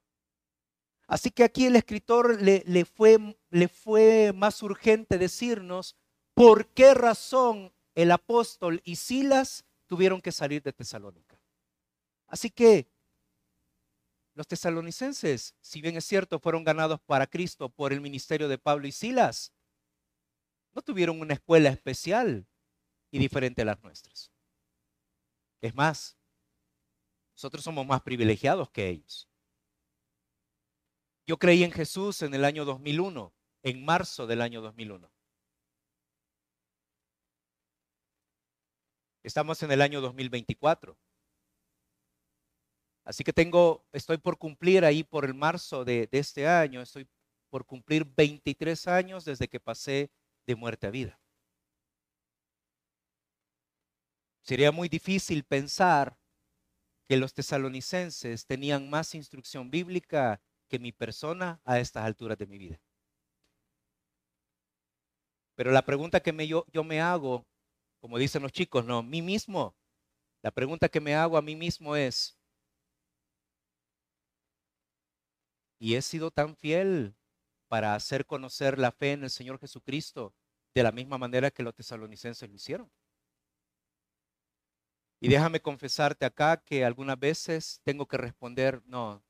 [1.09, 5.97] Así que aquí el escritor le, le, fue, más urgente decirnos
[6.35, 11.41] por qué razón el apóstol y Silas tuvieron que salir de Tesalónica.
[12.29, 12.87] Así que
[14.41, 18.87] los tesalonicenses, si bien es cierto, fueron ganados para Cristo por el ministerio de Pablo
[18.87, 19.53] y Silas,
[20.73, 22.49] no tuvieron una escuela especial
[23.11, 24.33] y diferente a las nuestras.
[25.61, 26.17] Es más,
[27.35, 29.29] nosotros somos más privilegiados que ellos.
[31.27, 35.13] Yo creí en Jesús en el año 2001, en marzo del año 2001.
[39.23, 40.97] Estamos en el año 2024.
[43.05, 47.09] Así que tengo, estoy por cumplir ahí por el marzo de, este año, estoy
[47.49, 50.11] por cumplir 23 años desde que pasé
[50.47, 51.21] de muerte a vida.
[54.43, 56.19] Sería muy difícil pensar
[57.09, 62.59] que los tesalonicenses tenían más instrucción bíblica que mi persona a estas alturas de mi
[62.59, 62.81] vida.
[65.57, 67.45] Pero la pregunta que yo, yo me hago,
[68.01, 69.75] como dicen los chicos, no, mí mismo,
[70.43, 72.40] la pregunta que me hago a mí mismo es,
[75.81, 77.17] Y he sido tan fiel
[77.67, 80.35] para hacer conocer la fe en el Señor Jesucristo
[80.75, 82.93] de la misma manera que los tesalonicenses lo hicieron.
[85.21, 89.25] Y déjame confesarte acá que algunas veces tengo que responder, no,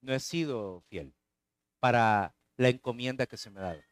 [0.00, 1.14] no he sido fiel
[1.78, 3.82] para la encomienda que se me ha dado.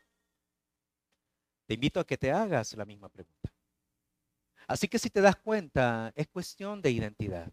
[1.67, 3.53] Te invito a que te hagas la misma pregunta.
[4.67, 7.53] Así que si te das cuenta, es cuestión de identidad.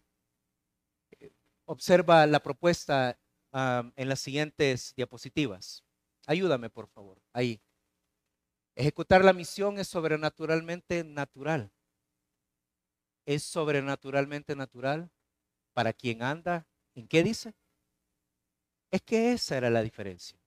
[1.66, 3.18] Observa la propuesta
[3.54, 5.84] en las siguientes diapositivas.
[6.26, 7.22] Ayúdame, por favor.
[7.32, 7.60] Ahí.
[8.74, 11.70] Ejecutar la misión es sobrenaturalmente natural.
[13.24, 15.10] Es sobrenaturalmente natural
[15.72, 16.66] para quien anda.
[16.94, 17.54] ¿En qué dice?
[18.90, 20.38] Es que esa era la diferencia.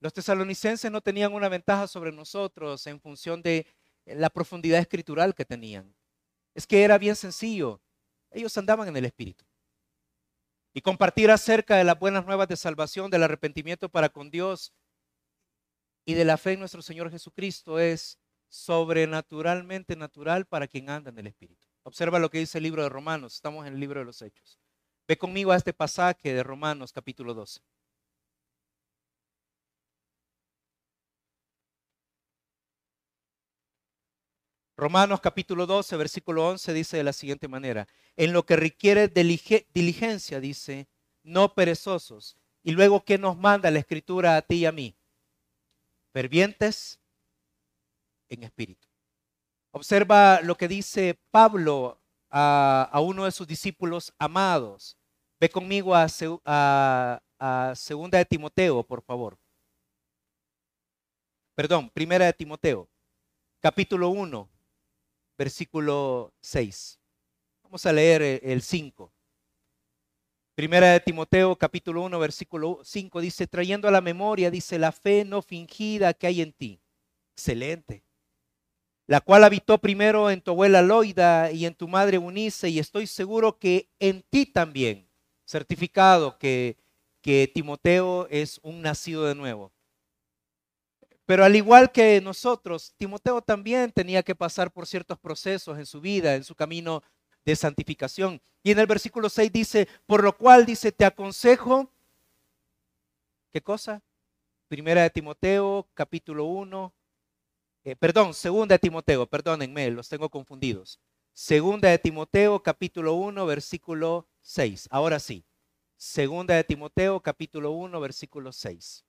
[0.00, 3.66] Los tesalonicenses no tenían una ventaja sobre nosotros en función de
[4.04, 5.94] la profundidad escritural que tenían.
[6.54, 7.80] Es que era bien sencillo.
[8.32, 9.44] Ellos andaban en el Espíritu
[10.74, 14.72] y compartir acerca de las buenas nuevas de salvación, del arrepentimiento para con Dios
[16.04, 18.18] y de la fe en nuestro Señor Jesucristo es
[18.48, 21.66] sobrenaturalmente natural para quien anda en el Espíritu.
[21.84, 24.58] Observa lo que dice el libro de Romanos, estamos en el libro de los Hechos.
[25.06, 27.60] Ve conmigo a este pasaje de Romanos capítulo 12.
[34.82, 40.40] Romanos capítulo 12, versículo 11 dice de la siguiente manera, en lo que requiere diligencia,
[40.40, 40.88] dice,
[41.22, 42.36] no perezosos.
[42.64, 44.96] Y luego, ¿qué nos manda la escritura a ti y a mí?
[46.12, 46.98] Fervientes
[48.28, 48.88] en espíritu.
[49.70, 54.98] Observa lo que dice Pablo a, uno de sus discípulos amados.
[55.38, 56.08] Ve conmigo a,
[57.38, 59.38] a, segunda de Timoteo, por favor.
[61.54, 62.88] Perdón, primera de Timoteo,
[63.60, 64.51] capítulo 1,
[65.36, 66.98] versículo 6.
[67.62, 69.12] Vamos a leer el 5.
[70.54, 75.24] Primera de Timoteo capítulo 1 versículo 5 dice, trayendo a la memoria, dice, la fe
[75.24, 76.80] no fingida que hay en ti.
[77.34, 78.04] Excelente.
[79.06, 83.06] La cual habitó primero en tu abuela Loida y en tu madre Unice y estoy
[83.06, 85.08] seguro que en ti también.
[85.44, 86.76] Certificado que,
[87.22, 89.72] que Timoteo es un nacido de nuevo.
[91.32, 95.98] Pero al igual que nosotros, Timoteo también tenía que pasar por ciertos procesos en su
[95.98, 97.02] vida, en su camino
[97.46, 98.38] de santificación.
[98.62, 101.90] Y en el versículo 6 dice, por lo cual dice, te aconsejo
[103.50, 104.02] ¿Qué cosa?
[104.68, 106.92] Primera de Timoteo, capítulo 1.
[107.84, 111.00] Eh, perdón, segunda de Timoteo, perdónenme, los tengo confundidos.
[111.32, 114.86] Segunda de Timoteo, capítulo 1, versículo 6.
[114.90, 115.46] Ahora sí.
[115.96, 119.06] Segunda de Timoteo, capítulo 1, versículo 6.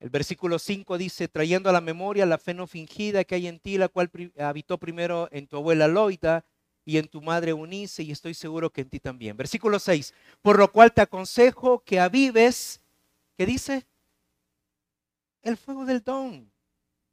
[0.00, 3.60] El versículo 5 dice, trayendo a la memoria la fe no fingida que hay en
[3.60, 6.46] ti, la cual habitó primero en tu abuela Loida
[6.86, 9.36] y en tu madre Unice, y estoy seguro que en ti también.
[9.36, 12.80] Versículo 6, por lo cual te aconsejo que avives,
[13.36, 13.86] ¿qué dice?
[15.42, 16.50] El fuego del don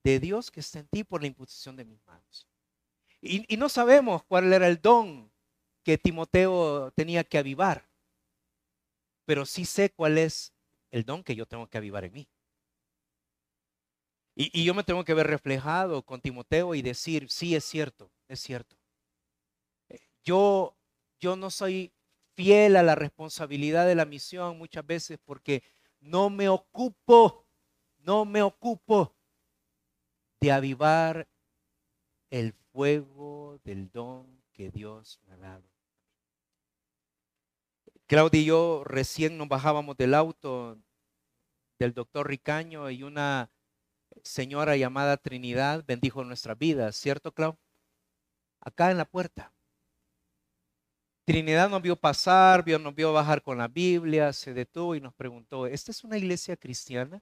[0.06, 2.48] de Dios que está en ti por la imposición de mis manos.
[3.20, 5.30] Y, y no sabemos cuál era el don
[5.84, 7.86] que Timoteo tenía que avivar,
[9.26, 10.54] pero sí sé cuál es
[10.90, 12.28] el don que yo tengo que avivar en mí.
[14.40, 18.40] Y, yo me tengo que ver reflejado con Timoteo y decir, sí, es cierto, es
[18.40, 18.78] cierto.
[20.24, 20.78] Yo,
[21.20, 21.92] yo no soy
[22.36, 25.64] fiel a la responsabilidad de la misión muchas veces porque
[26.00, 27.48] no me ocupo,
[27.98, 29.16] no me ocupo
[30.40, 31.28] de avivar
[32.30, 35.68] el fuego del don que Dios me ha dado.
[38.06, 40.78] Claudia y yo recién nos bajábamos del auto
[41.80, 43.50] del doctor Ricaño y una
[44.24, 47.58] señora llamada Trinidad bendijo nuestras vidas, ¿cierto, Clau?
[48.60, 49.54] Acá en la puerta.
[51.26, 55.68] Trinidad nos vio pasar, nos vio bajar con la Biblia, se detuvo y nos preguntó,
[55.68, 57.22] ¿esta es una iglesia cristiana?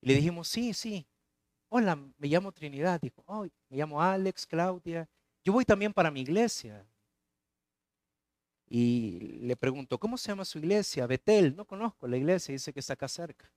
[0.00, 1.06] Y le dijimos, sí, sí.
[1.68, 3.00] Hola, me llamo Trinidad.
[3.00, 5.08] Dijo, oh, me llamo Alex, Claudia.
[5.44, 6.86] Yo voy también para mi iglesia.
[8.68, 11.06] Y le pregunto, ¿cómo se llama su iglesia?
[11.06, 11.56] Betel.
[11.56, 13.50] No conozco la iglesia, dice que está acá cerca.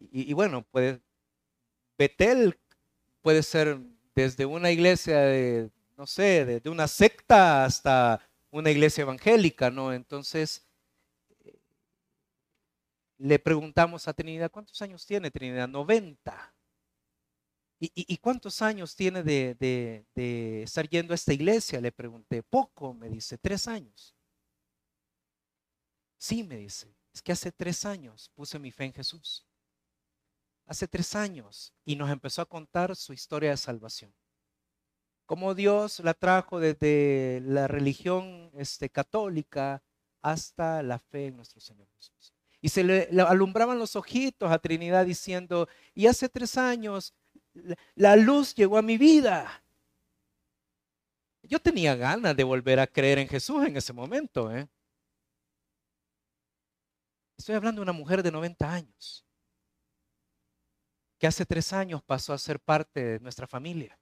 [0.00, 0.98] Y, bueno, pues
[1.98, 2.58] Betel
[3.20, 3.78] puede ser
[4.14, 9.92] desde una iglesia de, no sé, de, una secta hasta una iglesia evangélica, ¿no?
[9.92, 10.66] Entonces,
[13.18, 15.68] le preguntamos a Trinidad, ¿cuántos años tiene Trinidad?
[15.68, 16.54] 90.
[17.82, 19.54] ¿Y, cuántos años tiene de,
[20.14, 21.80] de, estar yendo a esta iglesia?
[21.80, 24.14] Le pregunté, poco, me dice, tres años.
[26.18, 29.46] Sí, me dice, es que hace tres años puse mi fe en Jesús
[30.70, 34.14] hace tres años y nos empezó a contar su historia de salvación.
[35.26, 39.82] Cómo Dios la trajo desde la religión este, católica
[40.22, 42.32] hasta la fe en nuestro Señor Jesús.
[42.60, 47.14] Y se le, alumbraban los ojitos a Trinidad diciendo, y hace tres años
[47.96, 49.64] la luz llegó a mi vida.
[51.42, 54.54] Yo tenía ganas de volver a creer en Jesús en ese momento.
[54.54, 54.68] ¿eh?
[57.36, 59.26] Estoy hablando de una mujer de 90 años
[61.20, 64.00] que hace tres años pasó a ser parte de nuestra familia.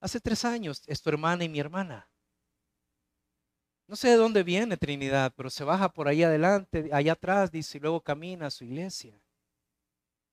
[0.00, 2.08] Hace tres años es tu hermana y mi hermana.
[3.86, 7.76] No sé de dónde viene Trinidad, pero se baja por ahí adelante, allá atrás, dice,
[7.76, 9.20] y luego camina a su iglesia.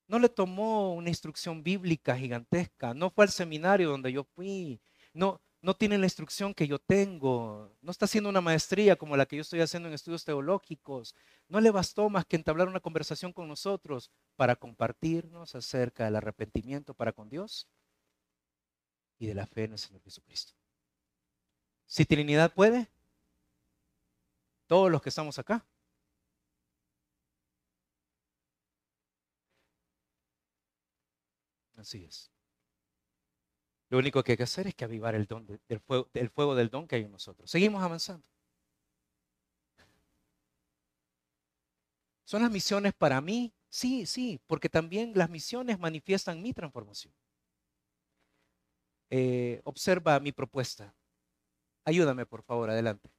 [0.07, 4.79] No le tomó una instrucción bíblica gigantesca, no fue al seminario donde yo fui,
[5.13, 9.25] no, no tiene la instrucción que yo tengo, no está haciendo una maestría como la
[9.25, 11.13] que yo estoy haciendo en estudios teológicos,
[11.49, 16.93] no le bastó más que entablar una conversación con nosotros para compartirnos acerca del arrepentimiento
[16.93, 17.67] para con Dios
[19.19, 20.53] y de la fe en el Señor Jesucristo.
[21.85, 22.89] Si Trinidad puede,
[24.67, 25.65] todos los que estamos acá.
[31.75, 32.30] Así es.
[33.91, 37.03] Lo único que hay que hacer es que avivar el, fuego del don que hay
[37.03, 37.51] en nosotros.
[37.51, 38.25] Seguimos avanzando.
[42.23, 43.53] ¿Son las misiones para mí?
[43.67, 47.13] Sí, sí, porque también las misiones manifiestan mi transformación.
[49.09, 50.95] Eh, observa mi propuesta.
[51.83, 53.09] Ayúdame, por favor, adelante.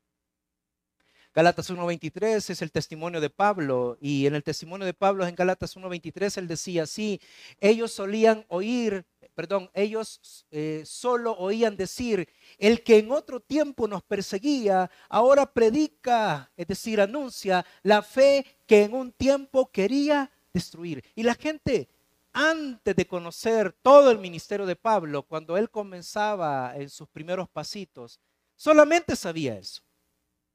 [1.35, 5.77] Galatas 1.23 es el testimonio de Pablo y en el testimonio de Pablo en Galatas
[5.77, 7.21] 1.23 él decía así,
[7.61, 12.29] ellos solían oír perdón, ellos eh, solo oían decir,
[12.59, 18.85] el que en otro tiempo nos perseguía, ahora predica, es decir, anuncia la fe que
[18.85, 21.03] en un tiempo quería destruir.
[21.15, 21.89] Y la gente,
[22.33, 28.21] antes de conocer todo el ministerio de Pablo, cuando él comenzaba en sus primeros pasitos,
[28.55, 29.83] solamente sabía eso.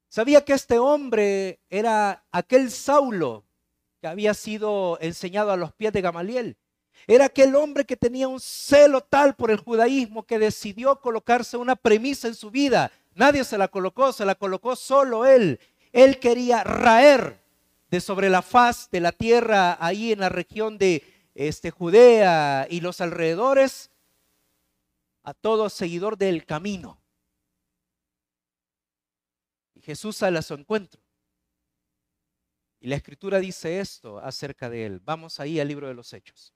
[0.08, 3.44] Sabía que este hombre era aquel Saulo
[4.00, 6.56] que había sido enseñado a los pies de Gamaliel
[7.06, 11.76] era aquel hombre que tenía un celo tal por el judaísmo que decidió colocarse una
[11.76, 12.90] premisa en su vida.
[13.14, 15.60] Nadie se la colocó, se la colocó solo él.
[15.92, 17.40] Él quería raer
[17.90, 21.02] de sobre la faz de la tierra ahí en la región de
[21.34, 23.90] este, Judea y los alrededores
[25.22, 27.00] a todo seguidor del camino.
[29.74, 31.00] Y Jesús sale a su encuentro.
[32.80, 35.00] Y la escritura dice esto acerca de él.
[35.00, 36.54] Vamos ahí al libro de los Hechos,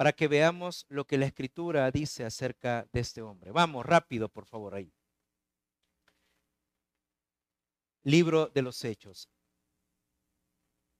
[0.00, 3.50] para que veamos lo que la escritura dice acerca de este hombre.
[3.50, 4.90] Vamos, rápido, por favor, ahí.
[8.04, 9.28] Libro de los Hechos.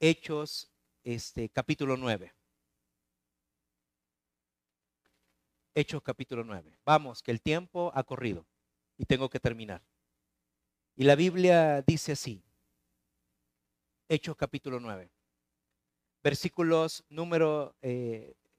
[0.00, 0.70] Hechos,
[1.02, 2.34] este, capítulo 9.
[5.74, 6.78] Hechos capítulo 9.
[6.84, 8.46] Vamos, que el tiempo ha corrido
[8.98, 9.82] y tengo que terminar.
[10.94, 12.44] Y la Biblia dice así,
[14.10, 15.10] Hechos capítulo 9,
[16.22, 17.74] versículos número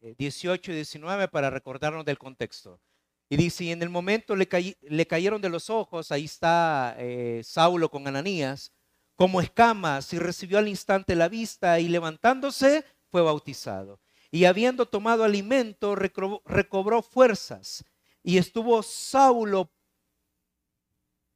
[0.02, 2.82] 18 eh, y 19 para recordarnos del contexto.
[3.30, 4.47] Y dice, y en el momento le,
[4.82, 8.74] le cayeron de los ojos, ahí está eh, Saulo con Ananías,
[9.16, 15.26] como escamas, y recibió al instante la vista, y levantándose fue bautizado y habiendo tomado
[15.26, 17.84] alimento, recobró, fuerzas.
[18.24, 19.70] Y estuvo Saulo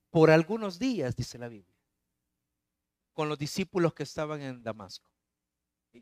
[0.09, 1.75] por algunos días, dice la Biblia,
[3.13, 5.11] con los discípulos que estaban en Damasco.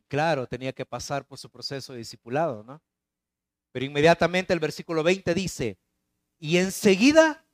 [0.08, 2.82] Claro, tenía que pasar por su proceso de discipulado, ¿no?
[3.72, 5.78] Pero inmediatamente el versículo 20 dice,
[6.40, 7.46] y enseguida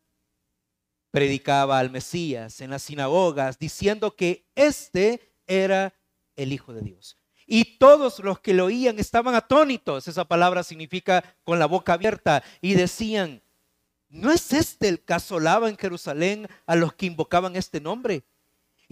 [1.12, 5.94] predicaba al Mesías en las sinagogas, diciendo que este era
[6.36, 7.18] el Hijo de Dios.
[7.46, 10.08] Y todos los que lo oían estaban atónitos.
[10.08, 12.44] Esa palabra significa con la boca abierta.
[12.62, 13.42] Y decían,
[14.08, 18.24] ¿no es este el que asolaba en Jerusalén a los que invocaban este nombre?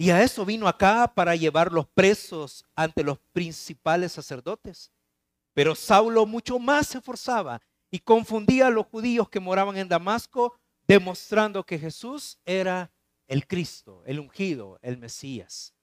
[0.00, 4.92] Y a eso vino acá para llevarlos presos ante los principales sacerdotes.
[5.54, 10.56] Pero Saulo mucho más se esforzaba y confundía a los judíos que moraban en Damasco,
[10.86, 12.92] demostrando que Jesús era
[13.26, 15.74] el Cristo, el ungido, el Mesías.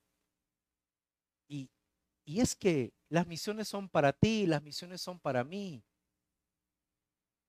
[1.47, 5.83] Y es que las misiones son para ti, las misiones son para mí,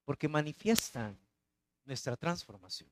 [0.05, 1.19] porque manifiestan
[1.85, 2.91] nuestra transformación.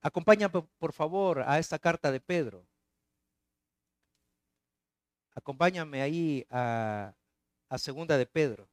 [0.00, 2.66] Acompaña por favor a esta carta de Pedro.
[5.34, 7.14] Acompáñame ahí a,
[7.78, 8.68] segunda de Pedro.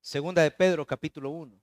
[0.00, 1.60] Segunda de Pedro, capítulo 1.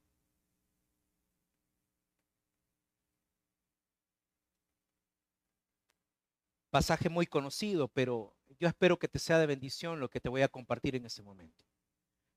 [6.70, 10.41] pasaje muy conocido, pero yo espero que te sea de bendición lo que te voy
[10.41, 11.64] a compartir en este momento.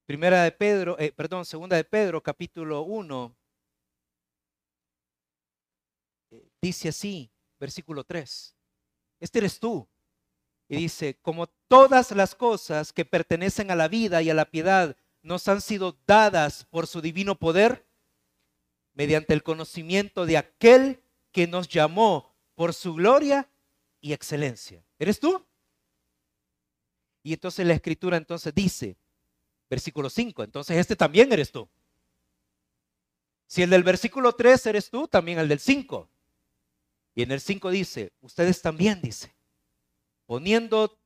[0.06, 3.36] Primera de Pedro, eh, perdón, segunda de Pedro, capítulo 1,
[6.30, 7.28] eh, dice así,
[7.58, 8.56] versículo 3,
[9.18, 9.88] este eres tú.
[10.68, 14.96] Y dice, como todas las cosas que pertenecen a la vida y a la piedad
[15.22, 17.84] nos han sido dadas por su divino poder,
[18.94, 21.02] mediante el conocimiento de aquel
[21.32, 23.50] que nos llamó por su gloria
[24.00, 24.84] y excelencia.
[25.00, 25.44] ¿Eres tú?
[27.24, 28.96] Y entonces la escritura entonces dice,
[29.68, 31.68] versículo 5, entonces este también eres tú.
[33.46, 36.08] Si el del versículo 3 eres tú, también el del 5.
[37.14, 39.34] Y en el 5 dice, ustedes también, dice,
[40.26, 40.98] poniendo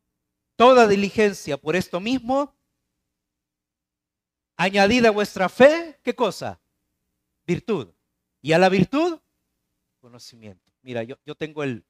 [0.56, 2.54] toda diligencia por esto mismo,
[4.56, 6.60] añadida a vuestra fe, ¿qué cosa?
[7.46, 7.88] Virtud.
[8.42, 9.20] Y a la virtud,
[10.00, 10.72] conocimiento.
[10.82, 11.84] Mira, yo, yo tengo el,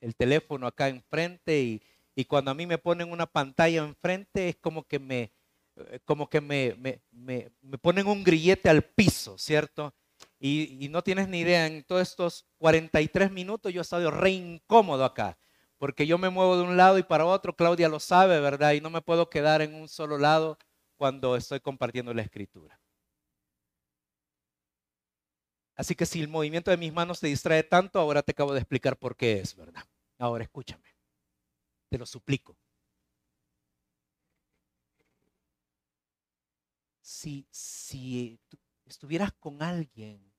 [0.00, 1.82] el teléfono acá enfrente y,
[2.16, 5.32] y, cuando a mí me ponen una pantalla enfrente es como que me,
[6.04, 9.94] como que me, me, me, ponen un grillete al piso, ¿cierto?
[10.38, 14.30] Y, y, no tienes ni idea, en todos estos 43 minutos yo he estado re
[14.30, 15.38] incómodo acá,
[15.78, 18.72] porque yo me muevo de un lado y para otro, Claudia lo sabe, ¿verdad?
[18.72, 20.58] Y no me puedo quedar en un solo lado
[20.96, 22.80] cuando estoy compartiendo la escritura.
[25.76, 28.60] Así que si el movimiento de mis manos te distrae tanto, ahora te acabo de
[28.60, 29.84] explicar por qué es, ¿verdad?
[30.18, 30.94] Ahora escúchame,
[31.90, 32.56] te lo suplico.
[37.04, 38.40] Si, si
[38.86, 40.32] estuvieras con alguien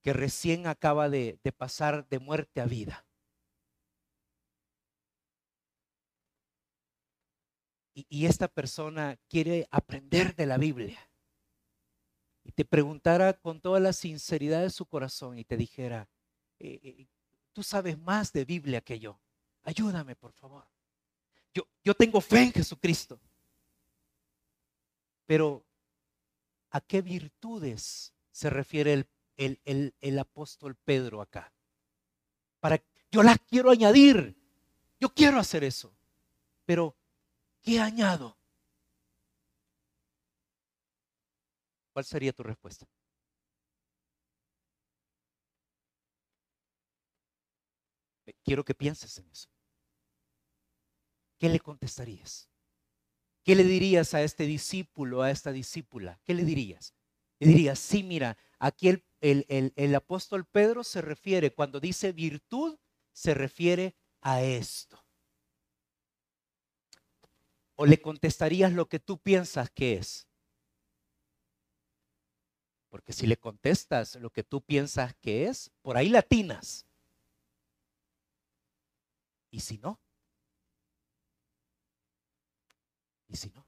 [0.00, 3.04] que recién acaba de, pasar de muerte a vida,
[7.92, 10.98] y, esta persona quiere aprender de la Biblia,
[12.42, 16.08] y te preguntara con toda la sinceridad de su corazón y te dijera,
[16.58, 17.06] eh, eh,
[17.52, 19.20] tú sabes más de Biblia que yo,
[19.62, 20.66] ayúdame por favor.
[21.52, 23.20] Yo, yo tengo fe en Jesucristo.
[25.26, 25.65] Pero,
[26.70, 31.52] ¿a qué virtudes se refiere el, el, el, apóstol Pedro acá?
[32.60, 34.36] Para, yo las quiero añadir,
[35.00, 35.94] yo quiero hacer eso,
[36.64, 36.96] pero
[37.62, 38.36] ¿qué añado?
[41.92, 42.86] ¿Cuál sería tu respuesta?
[48.44, 49.48] Quiero que pienses en eso.
[51.38, 52.48] ¿Qué le contestarías?
[53.46, 56.18] ¿Qué le dirías a este discípulo, a esta discípula?
[56.24, 56.94] ¿Qué le dirías?
[57.38, 62.76] Y diría, sí, mira, aquí el, el, apóstol Pedro se refiere, cuando dice virtud,
[63.12, 65.00] se refiere a esto.
[67.76, 70.26] ¿O le contestarías lo que tú piensas que es?
[72.88, 76.84] Porque si le contestas lo que tú piensas que es, por ahí latinas.
[79.52, 80.00] ¿Y si no?
[83.28, 83.66] ¿Y si no?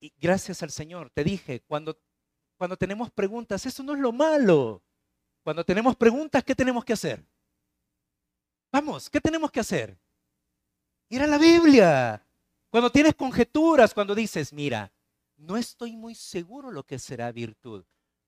[0.00, 1.96] Y gracias al Señor, te dije, cuando,
[2.56, 4.82] cuando tenemos preguntas, eso no es lo malo.
[5.44, 7.24] Cuando tenemos preguntas, ¿qué tenemos que hacer?
[8.72, 9.98] Vamos, ¿qué tenemos que hacer?
[11.08, 12.26] Ir a la Biblia.
[12.70, 14.92] Cuando tienes conjeturas, cuando dices, mira,
[15.36, 17.84] no estoy muy seguro lo que será virtud.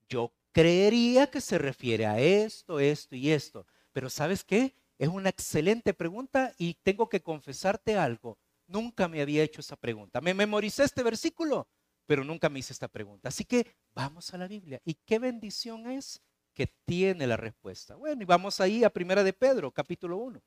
[0.08, 3.66] Yo creería que se refiere a esto, esto y esto.
[3.92, 4.74] Pero ¿sabes qué?
[4.98, 8.38] Es una excelente pregunta y tengo que confesarte algo.
[8.66, 10.20] Nunca me había hecho esa pregunta.
[10.20, 11.68] Me memoricé este versículo,
[12.06, 13.28] pero nunca me hice esta pregunta.
[13.28, 14.80] Así que vamos a la Biblia.
[14.84, 16.22] ¿Y qué bendición es
[16.54, 17.96] que tiene la respuesta?
[17.96, 20.42] Bueno, y vamos ahí a Primera de Pedro, capítulo 1.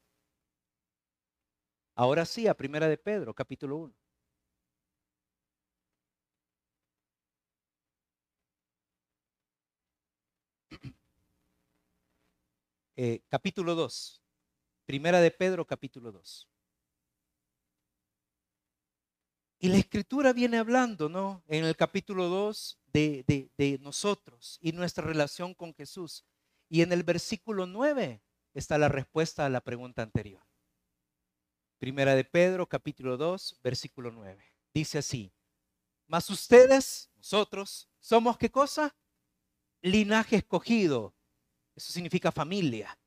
[1.96, 3.94] Ahora sí, a Primera de Pedro, capítulo 1.
[12.98, 14.22] Eh, capítulo 2.
[14.88, 16.48] Primera de Pedro, capítulo 2.
[19.60, 21.44] Y la escritura viene hablando, ¿no?
[21.50, 26.24] En el capítulo 2 de, de, nosotros y nuestra relación con Jesús.
[26.70, 28.22] Y en el versículo 9
[28.54, 30.42] está la respuesta a la pregunta anterior.
[31.80, 34.42] Primera de Pedro, capítulo 2, versículo 9.
[34.74, 35.34] Dice así,
[36.08, 38.96] mas ustedes, nosotros, somos qué cosa?
[39.82, 41.14] Linaje escogido.
[41.76, 42.98] Eso significa familia.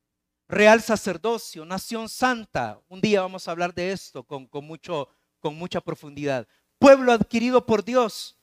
[0.50, 2.80] Real sacerdocio, nación santa.
[2.88, 6.48] Un día vamos a hablar de esto con, con mucho con mucha profundidad.
[6.80, 8.36] Pueblo adquirido por Dios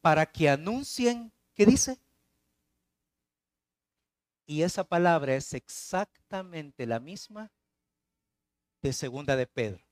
[0.00, 2.00] para que anuncien, ¿qué dice?
[4.46, 7.52] Y esa palabra es exactamente la misma
[8.80, 9.84] de segunda de Pedro.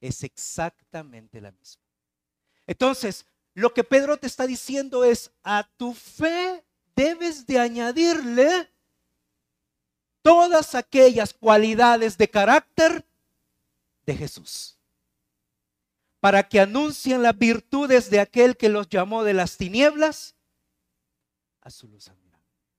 [0.00, 1.82] Es exactamente la misma.
[2.68, 8.70] Entonces, lo que Pedro te está diciendo es, a tu fe debes de añadirle
[10.26, 13.06] todas aquellas cualidades de carácter
[14.04, 14.76] de Jesús
[16.18, 20.34] para que anuncien las virtudes de aquel que los llamó de las tinieblas
[21.60, 22.10] a su luz.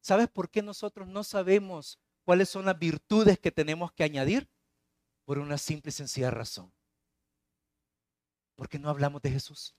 [0.01, 4.49] ¿Sabes por qué nosotros no sabemos cuáles son las virtudes que tenemos que añadir?
[5.23, 6.69] Por una simple y sencilla razón.
[8.55, 9.73] Porque no hablamos de Jesús.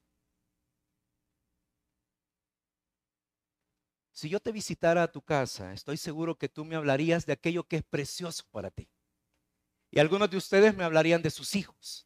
[4.18, 7.62] Si yo te visitara a tu casa, estoy seguro que tú me hablarías de aquello
[7.62, 8.90] que es precioso para ti.
[9.92, 12.04] Y algunos de ustedes me hablarían de sus hijos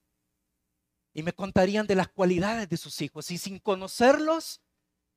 [1.14, 3.30] y me contarían de las cualidades de sus hijos.
[3.30, 4.60] Y sin conocerlos,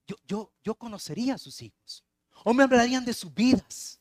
[0.08, 2.06] yo, yo, yo conocería a sus hijos.
[2.46, 4.00] O me hablarían de sus vidas.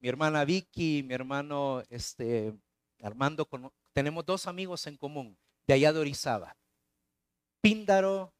[0.00, 2.52] Mi hermana Vicky, mi hermano este,
[3.00, 3.48] Armando,
[3.92, 5.38] tenemos dos amigos en común
[5.68, 6.56] de allá de Orizaba.
[7.60, 8.34] Píndaro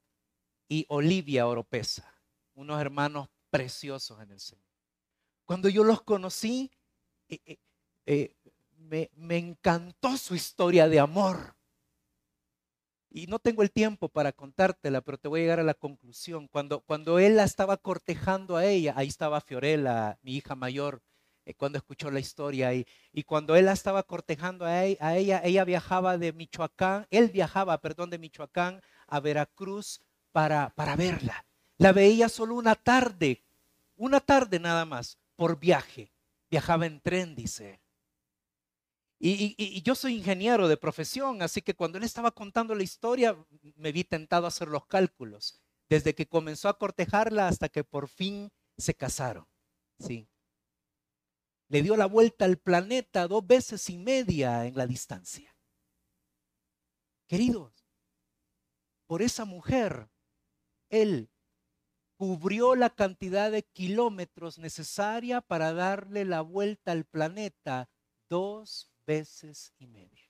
[0.69, 2.14] y Olivia Oropesa,
[2.55, 4.65] unos hermanos preciosos en el Señor.
[5.45, 6.71] Cuando yo los conocí,
[7.29, 7.59] eh, eh,
[8.07, 8.35] eh,
[8.77, 11.57] me, encantó su historia de amor.
[13.11, 16.49] Y no tengo el tiempo para contártela, pero te voy a llegar a la conclusión.
[16.49, 21.01] Cuando, cuando él la estaba cortejando a ella, ahí estaba Fiorella, mi hija mayor,
[21.45, 22.75] eh, cuando escuchó la historia.
[22.75, 27.07] Y, y cuando él la estaba cortejando a, e, a ella, ella viajaba de Michoacán,
[27.11, 30.01] él viajaba, perdón, de Michoacán a Veracruz
[30.33, 31.47] para, para verla.
[31.85, 33.45] La veía solo una tarde,
[33.97, 36.15] una tarde nada más, por viaje.
[36.51, 37.85] Viajaba en tren, dice
[39.27, 43.37] y, yo soy ingeniero de profesión, así que cuando él estaba contando la historia,
[43.77, 45.61] me vi tentado a hacer los cálculos,
[45.91, 49.47] desde que comenzó a cortejarla hasta que por fin se casaron.
[49.99, 50.27] Sí.
[51.69, 55.55] Le dio la vuelta al planeta dos veces y media en la distancia.
[57.29, 57.85] Queridos,
[59.07, 60.09] por esa mujer,
[60.89, 61.31] él
[62.25, 67.91] cubrió la cantidad de kilómetros necesaria para darle la vuelta al planeta
[68.31, 70.23] dos veces y media.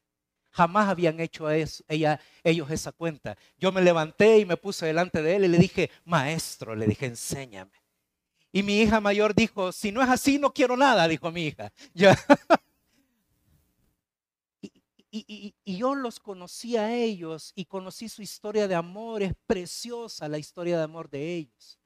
[0.50, 3.38] Jamás habían hecho eso, ellos esa cuenta.
[3.58, 7.06] Yo me levanté y me puse delante de él y le dije, maestro, le dije,
[7.06, 7.80] enséñame.
[8.50, 11.72] Y mi hija mayor dijo, si no es así, no quiero nada, dijo mi hija.
[15.16, 19.22] Y, yo los conocí a ellos y conocí su historia de amor.
[19.22, 21.78] Es preciosa la historia de amor de ellos.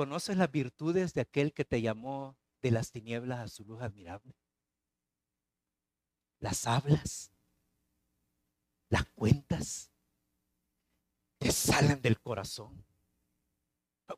[0.00, 4.34] ¿Conoces las virtudes de aquel que te llamó de las tinieblas a su luz admirable?
[6.38, 7.30] las hablas,
[8.88, 9.90] las cuentas,
[11.36, 12.82] te salen del corazón.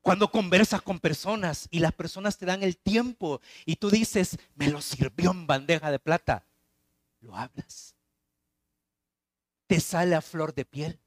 [0.03, 4.69] Cuando conversas con personas y las personas te dan el tiempo y tú dices, me
[4.69, 6.47] lo sirvió en bandeja de plata,
[7.19, 7.97] lo hablas.
[9.67, 11.01] Te sale a flor de piel.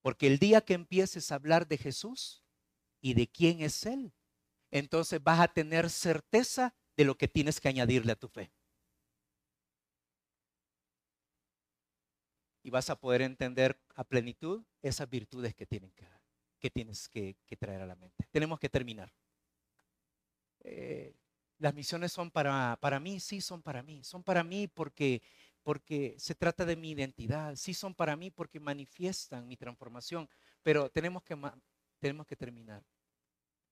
[0.00, 2.44] Porque el día que empieces a hablar de Jesús
[3.00, 4.12] y de quién es Él,
[4.70, 8.50] entonces vas a tener certeza de lo que tienes que añadirle a tu fe.
[12.62, 15.92] Y vas a poder entender a plenitud esas virtudes que, tienen
[16.58, 18.26] que, tienes que, traer a la mente.
[18.30, 19.12] Tenemos que terminar.
[20.60, 21.14] Eh,
[21.58, 24.04] las misiones son para, para mí, sí son para mí.
[24.04, 25.22] Son para mí porque
[25.68, 30.26] porque se trata de mi identidad, sí son para mí porque manifiestan mi transformación,
[30.62, 31.36] pero tenemos que,
[31.98, 32.84] tenemos que terminar.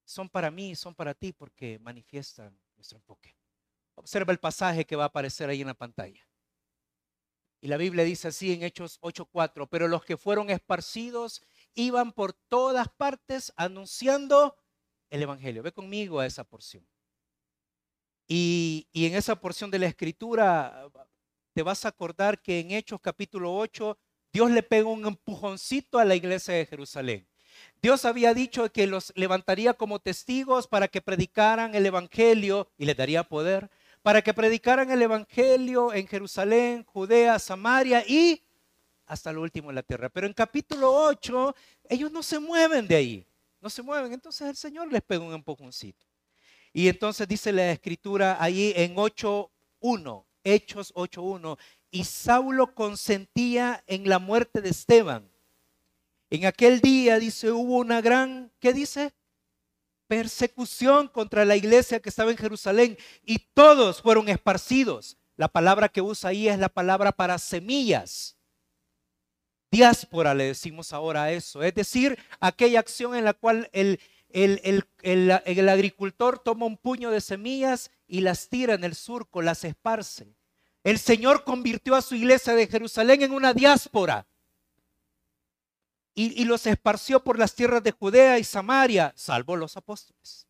[0.04, 3.36] Son para mí, son para ti porque manifiestan nuestro enfoque.
[3.94, 6.28] Observa el pasaje que va a aparecer ahí en la pantalla.
[7.60, 11.42] Y la Biblia dice así en Hechos 8:4, pero los que fueron esparcidos
[11.74, 14.56] iban por todas partes anunciando
[15.10, 15.62] el Evangelio.
[15.62, 16.86] Ve conmigo a esa porción.
[18.28, 20.90] Y, y en esa porción de la escritura
[21.54, 23.98] te vas a acordar que en Hechos capítulo 8,
[24.32, 27.26] Dios le pega un empujoncito a la iglesia de Jerusalén.
[27.82, 32.96] Dios había dicho que los levantaría como testigos para que predicaran el Evangelio y les
[32.96, 33.70] daría poder,
[34.02, 38.42] para que predicaran el Evangelio en Jerusalén, Judea, Samaria y
[39.06, 40.08] hasta lo último en la tierra.
[40.08, 41.54] Pero en capítulo 8,
[41.88, 43.26] ellos no se mueven de ahí,
[43.60, 44.12] no se mueven.
[44.12, 46.04] Entonces el Señor les pega un empujoncito.
[46.72, 51.58] Y entonces dice la escritura ahí en 8.1, Hechos 8.1.
[51.90, 55.30] Y Saulo consentía en la muerte de Esteban.
[56.30, 59.14] En aquel día, dice, hubo una gran, ¿qué dice?
[60.08, 65.18] Persecución contra la iglesia que estaba en Jerusalén y todos fueron esparcidos.
[65.36, 68.36] La palabra que usa ahí es la palabra para semillas.
[69.70, 71.62] Diáspora le decimos ahora a eso.
[71.62, 74.00] Es decir, aquella acción en la cual el,
[74.30, 79.64] el, el, agricultor toma un puño de semillas y las tira en el surco, las
[79.64, 80.34] esparce.
[80.82, 84.26] El Señor convirtió a su iglesia de Jerusalén en una diáspora
[86.18, 90.46] y, los esparció por las tierras de Judea y Samaria, salvo los apóstoles.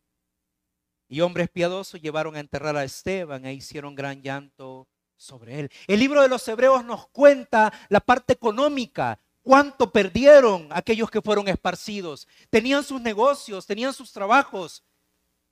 [1.07, 5.71] Y hombres piadosos llevaron a enterrar a Esteban e hicieron gran llanto sobre él.
[5.85, 11.47] El libro de los Hebreos nos cuenta la parte económica, cuánto perdieron aquellos que fueron
[11.47, 12.27] esparcidos.
[12.49, 14.83] Tenían sus negocios, tenían sus trabajos.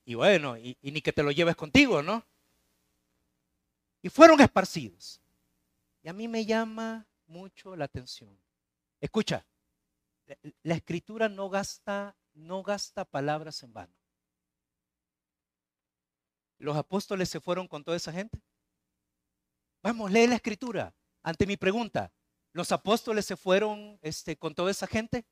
[0.04, 2.24] Y bueno, y ni que te lo lleves contigo, ¿no?
[4.06, 5.20] y fueron esparcidos.
[6.04, 8.38] Y a mí me llama mucho la atención.
[9.00, 9.44] Escucha,
[10.62, 13.94] la escritura no gasta, no gasta palabras en vano.
[16.58, 18.40] Los apóstoles se fueron con toda esa gente.
[19.82, 20.94] Vamos, lee la escritura.
[21.22, 22.12] Ante mi pregunta,
[22.52, 25.24] ¿los apóstoles se fueron este, con toda esa gente?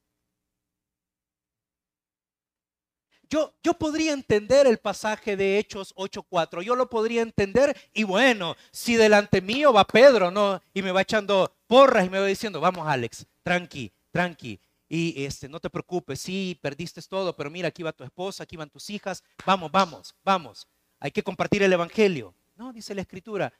[3.29, 8.55] Yo, yo podría entender el pasaje de Hechos 8.4, yo lo podría entender y bueno,
[8.71, 10.61] si delante mío va Pedro, ¿no?
[10.75, 14.61] Y me va echando porras y me va diciendo, vamos Alex, tranqui, tranqui,
[14.95, 18.57] y este, no te preocupes, sí, perdiste todo, pero mira, aquí va tu esposa, aquí
[18.57, 20.69] van tus hijas, vamos, vamos, vamos,
[21.01, 22.35] hay que compartir el Evangelio.
[22.55, 23.53] No, dice la Escritura,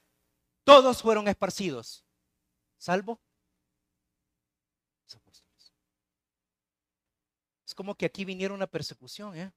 [0.63, 2.05] todos fueron esparcidos,
[2.79, 3.21] salvo
[7.67, 9.53] Es como que aquí viniera una persecución, ¿eh?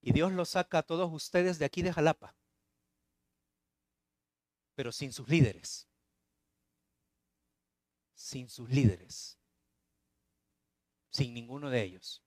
[0.00, 2.36] Y Dios los saca a todos ustedes de aquí de Jalapa,
[4.74, 5.88] pero sin sus líderes.
[8.14, 9.37] Sin sus líderes.
[11.18, 12.22] Sin ninguno de ellos.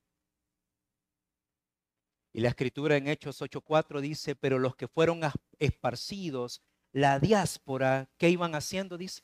[2.34, 5.22] Y la escritura en Hechos 8:4 dice, pero los que fueron
[5.60, 6.62] esparcidos,
[6.92, 8.98] la diáspora, ¿qué iban haciendo?
[8.98, 9.22] Dice,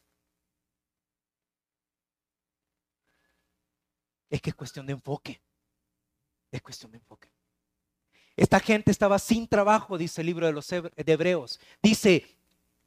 [4.29, 5.41] Es que es cuestión de enfoque.
[6.49, 7.29] Es cuestión de enfoque.
[8.37, 11.59] Esta gente estaba sin trabajo, dice el libro de los Hebreos.
[11.83, 12.25] Dice,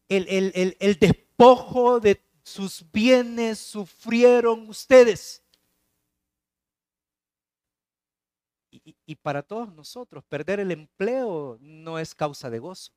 [0.08, 5.42] el, el despojo de sus bienes sufrieron ustedes.
[9.10, 12.92] Y, para todos nosotros, perder el empleo no es causa de gozo.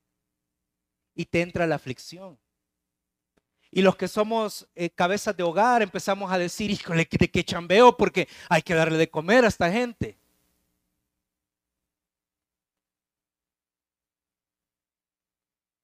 [1.16, 2.39] Y te entra la aflicción.
[3.72, 7.97] Y los que somos eh, cabezas de hogar empezamos a decir, híjole, ¿de qué chambeo?
[7.97, 10.20] Porque hay que darle de comer a esta gente.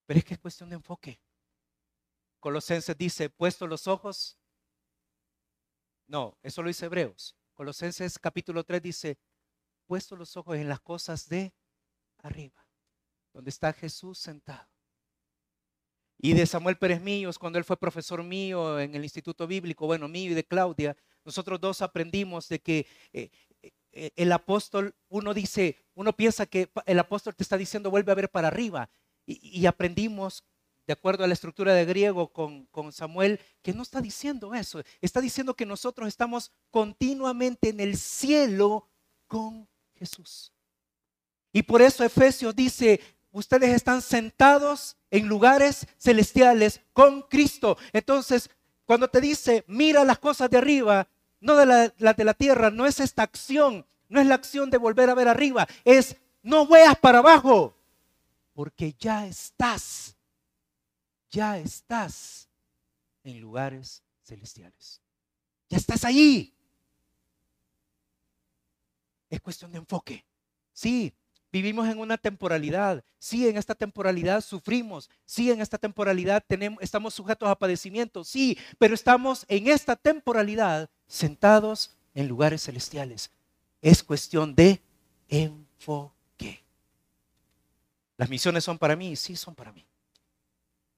[0.05, 1.19] Pero es que es cuestión de enfoque.
[2.39, 4.37] Colosenses dice, puesto los ojos.
[6.05, 7.35] No, eso lo dice Hebreos.
[7.55, 9.17] Colosenses capítulo 3 dice,
[9.89, 11.51] puesto los ojos en las cosas de
[12.19, 12.63] arriba,
[13.33, 14.69] donde está Jesús sentado
[16.21, 20.07] y de Samuel Pérez Millos, cuando él fue profesor mío en el Instituto Bíblico, bueno,
[20.09, 23.29] mío y de Claudia, nosotros dos aprendimos de que eh,
[23.93, 28.15] eh, el apóstol, uno dice, uno piensa que el apóstol te está diciendo vuelve a
[28.15, 28.89] ver para arriba.
[29.25, 30.43] Y, aprendimos,
[30.87, 34.81] de acuerdo a la estructura de griego con, con Samuel, que no está diciendo eso.
[35.01, 38.89] Está diciendo que nosotros estamos continuamente en el cielo
[39.27, 39.69] con
[39.99, 40.53] Jesús.
[41.51, 42.99] Y por eso Efesios dice,
[43.31, 47.77] ustedes están sentados en lugares celestiales con Cristo.
[47.93, 48.49] Entonces,
[48.85, 51.07] cuando te dice, mira las cosas de arriba,
[51.39, 54.77] no de la, de la tierra, no es esta acción, no es la acción de
[54.77, 57.75] volver a ver arriba, es no veas para abajo,
[58.53, 60.15] porque ya estás,
[61.29, 62.49] ya estás
[63.23, 65.01] en lugares celestiales.
[65.69, 66.53] Ya estás ahí.
[69.29, 70.25] Es cuestión de enfoque.
[70.73, 71.13] Sí,
[71.51, 73.03] Vivimos en una temporalidad.
[73.17, 75.09] Sí, en esta temporalidad sufrimos.
[75.25, 78.27] Sí, en esta temporalidad tenemos, estamos sujetos a padecimientos.
[78.27, 83.31] Sí, pero estamos en esta temporalidad sentados en lugares celestiales.
[83.81, 84.81] Es cuestión de
[85.27, 86.63] enfoque.
[88.15, 89.15] ¿Las misiones son para mí?
[89.15, 89.85] Sí, son para mí.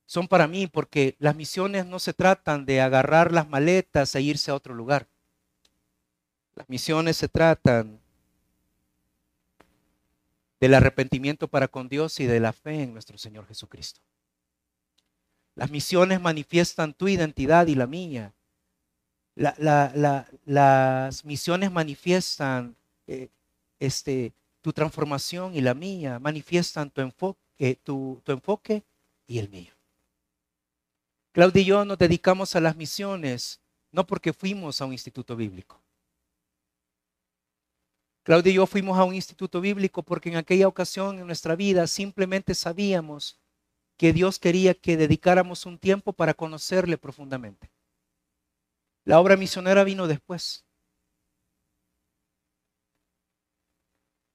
[0.06, 4.52] Son para mí porque las misiones no se tratan de agarrar las maletas e irse
[4.52, 5.08] a otro lugar.
[6.56, 8.01] Las misiones se tratan
[10.62, 14.00] del arrepentimiento para con Dios y de la fe en nuestro Señor Jesucristo.
[15.56, 18.34] Las misiones manifiestan tu identidad y la mía.
[19.36, 22.76] las misiones manifiestan
[23.08, 23.30] eh,
[23.80, 28.84] este, tu transformación y la mía, manifiestan tu enfoque, tu enfoque
[29.26, 29.74] y el mío.
[31.32, 35.81] Claudia y yo nos dedicamos a las misiones no porque fuimos a un instituto bíblico.
[38.24, 41.88] Claudia y yo fuimos a un instituto bíblico porque en aquella ocasión en nuestra vida
[41.88, 43.40] simplemente sabíamos
[43.98, 47.72] que Dios quería que dedicáramos un tiempo para conocerle profundamente.
[49.06, 50.66] La obra misionera vino después.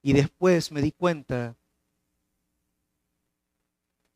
[0.02, 1.56] Y después me di cuenta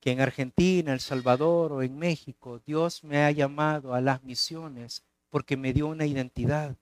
[0.01, 5.05] que en Argentina, El Salvador o en México, Dios me ha llamado a las misiones
[5.29, 6.77] porque me dio una identidad.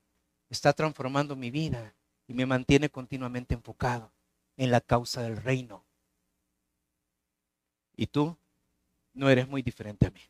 [0.49, 1.98] Está transformando mi vida
[2.29, 4.13] y me mantiene continuamente enfocado
[4.57, 5.83] en la causa del reino.
[7.97, 8.37] Y tú
[9.15, 10.21] no eres muy diferente a mí.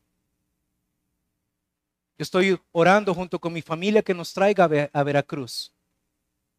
[2.16, 5.72] Yo estoy orando junto con mi familia que nos traiga a Veracruz.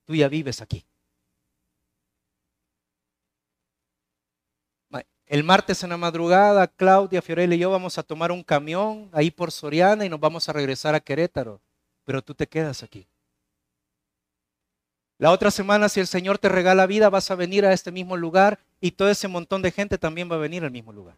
[0.06, 0.86] Tú ya vives aquí.
[5.30, 9.30] El martes en la madrugada, Claudia, Fiorella y yo vamos a tomar un camión ahí
[9.30, 11.62] por Soriana y nos vamos a regresar a Querétaro.
[12.04, 13.06] Pero tú te quedas aquí.
[15.20, 18.16] La otra semana, si el Señor te regala vida, vas a venir a este mismo
[18.16, 21.18] lugar y todo ese montón de gente también va a venir al mismo lugar.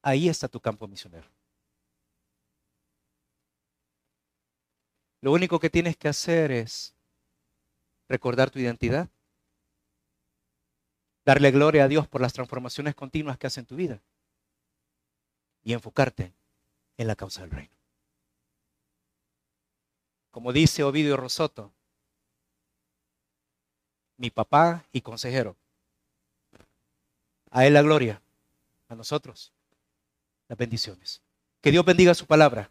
[0.00, 1.28] Ahí está tu campo misionero.
[5.20, 6.94] Lo único que tienes que hacer es
[8.08, 9.10] recordar tu identidad,
[11.26, 14.00] darle gloria a Dios por las transformaciones continuas que hace en tu vida
[15.62, 16.32] y enfocarte
[16.96, 17.77] en la causa del reino
[20.30, 21.72] como dice Ovidio Rosoto,
[24.16, 25.56] mi papá y consejero.
[27.50, 28.20] A él la gloria,
[28.88, 29.52] a nosotros
[30.48, 31.22] las bendiciones.
[31.60, 32.70] Que Dios bendiga su palabra,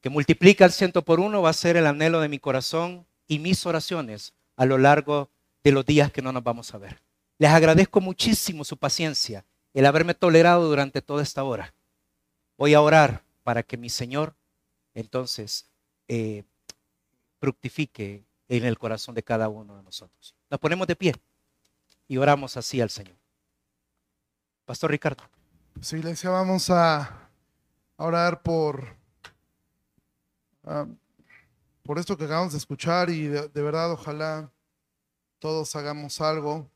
[0.00, 3.38] que multiplica el ciento por uno, va a ser el anhelo de mi corazón y
[3.38, 5.30] mis oraciones a lo largo
[5.62, 7.02] de los días que no nos vamos a ver.
[7.38, 11.74] Les agradezco muchísimo su paciencia, el haberme tolerado durante toda esta hora.
[12.56, 14.34] Voy a orar para que mi Señor
[14.94, 15.66] entonces
[16.08, 16.44] eh,
[17.40, 20.34] fructifique en el corazón de cada uno de nosotros.
[20.50, 21.14] Nos ponemos de pie
[22.06, 23.16] y oramos así al Señor.
[24.64, 25.24] Pastor Ricardo.
[25.80, 27.30] Sí, iglesia, vamos a
[27.96, 28.96] orar por,
[30.64, 30.86] ah,
[31.82, 34.52] por esto que acabamos de escuchar y de, de verdad ojalá
[35.38, 36.70] todos hagamos algo.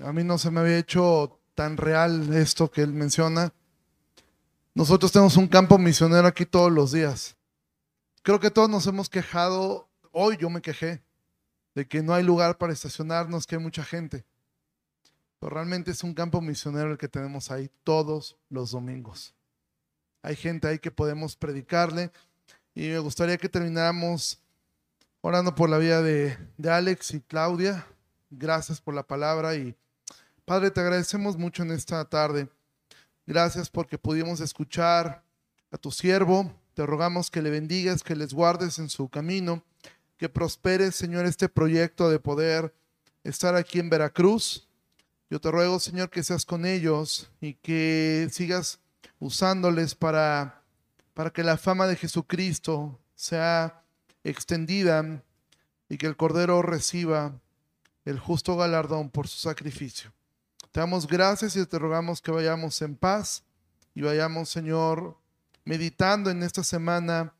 [0.00, 3.52] A mí no se me había hecho tan real esto que él menciona.
[4.74, 7.37] Nosotros tenemos un campo misionero aquí todos los días.
[8.22, 11.02] Creo que todos nos hemos quejado, hoy yo me quejé,
[11.74, 14.24] de que no hay lugar para estacionarnos, que hay mucha gente.
[15.38, 19.34] Pero realmente es un campo misionero el que tenemos ahí todos los domingos.
[20.22, 22.10] Hay gente ahí que podemos predicarle
[22.74, 24.40] y me gustaría que termináramos
[25.20, 27.86] orando por la vida de, de Alex y Claudia.
[28.30, 29.76] Gracias por la palabra y
[30.48, 32.48] Padre, te agradecemos mucho en esta tarde.
[33.26, 35.22] Gracias porque pudimos escuchar
[35.70, 39.64] a tu siervo, te rogamos que le bendigas, que les guardes en su camino,
[40.16, 42.72] que prospere, Señor, este proyecto de poder
[43.24, 44.68] estar aquí en Veracruz.
[45.28, 48.78] Yo te ruego, Señor, que seas con ellos y que sigas
[49.18, 50.62] usándoles para,
[51.14, 53.82] para que la fama de Jesucristo sea
[54.22, 55.24] extendida
[55.88, 57.40] y que el Cordero reciba
[58.04, 60.12] el justo galardón por su sacrificio.
[60.70, 63.42] Te damos gracias y te rogamos que vayamos en paz
[63.96, 65.16] y vayamos, Señor,
[65.68, 67.34] meditando en esta semana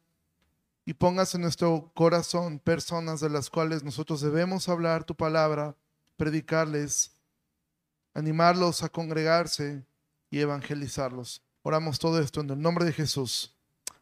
[0.85, 5.75] y pongas en nuestro corazón personas de las cuales nosotros debemos hablar tu palabra,
[6.19, 7.13] predicarles,
[8.13, 9.83] animarlos a congregarse
[10.31, 11.41] y evangelizarlos.
[11.63, 13.57] Oramos todo esto en el nombre de Jesús.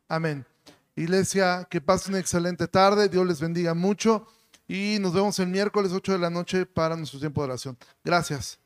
[0.09, 0.45] Amén.
[0.97, 3.09] Iglesia, que pasen una excelente tarde.
[3.09, 4.27] Dios les bendiga mucho.
[4.67, 7.79] Y nos vemos el miércoles 8 de la noche para nuestro tiempo de oración.
[8.03, 8.59] Gracias.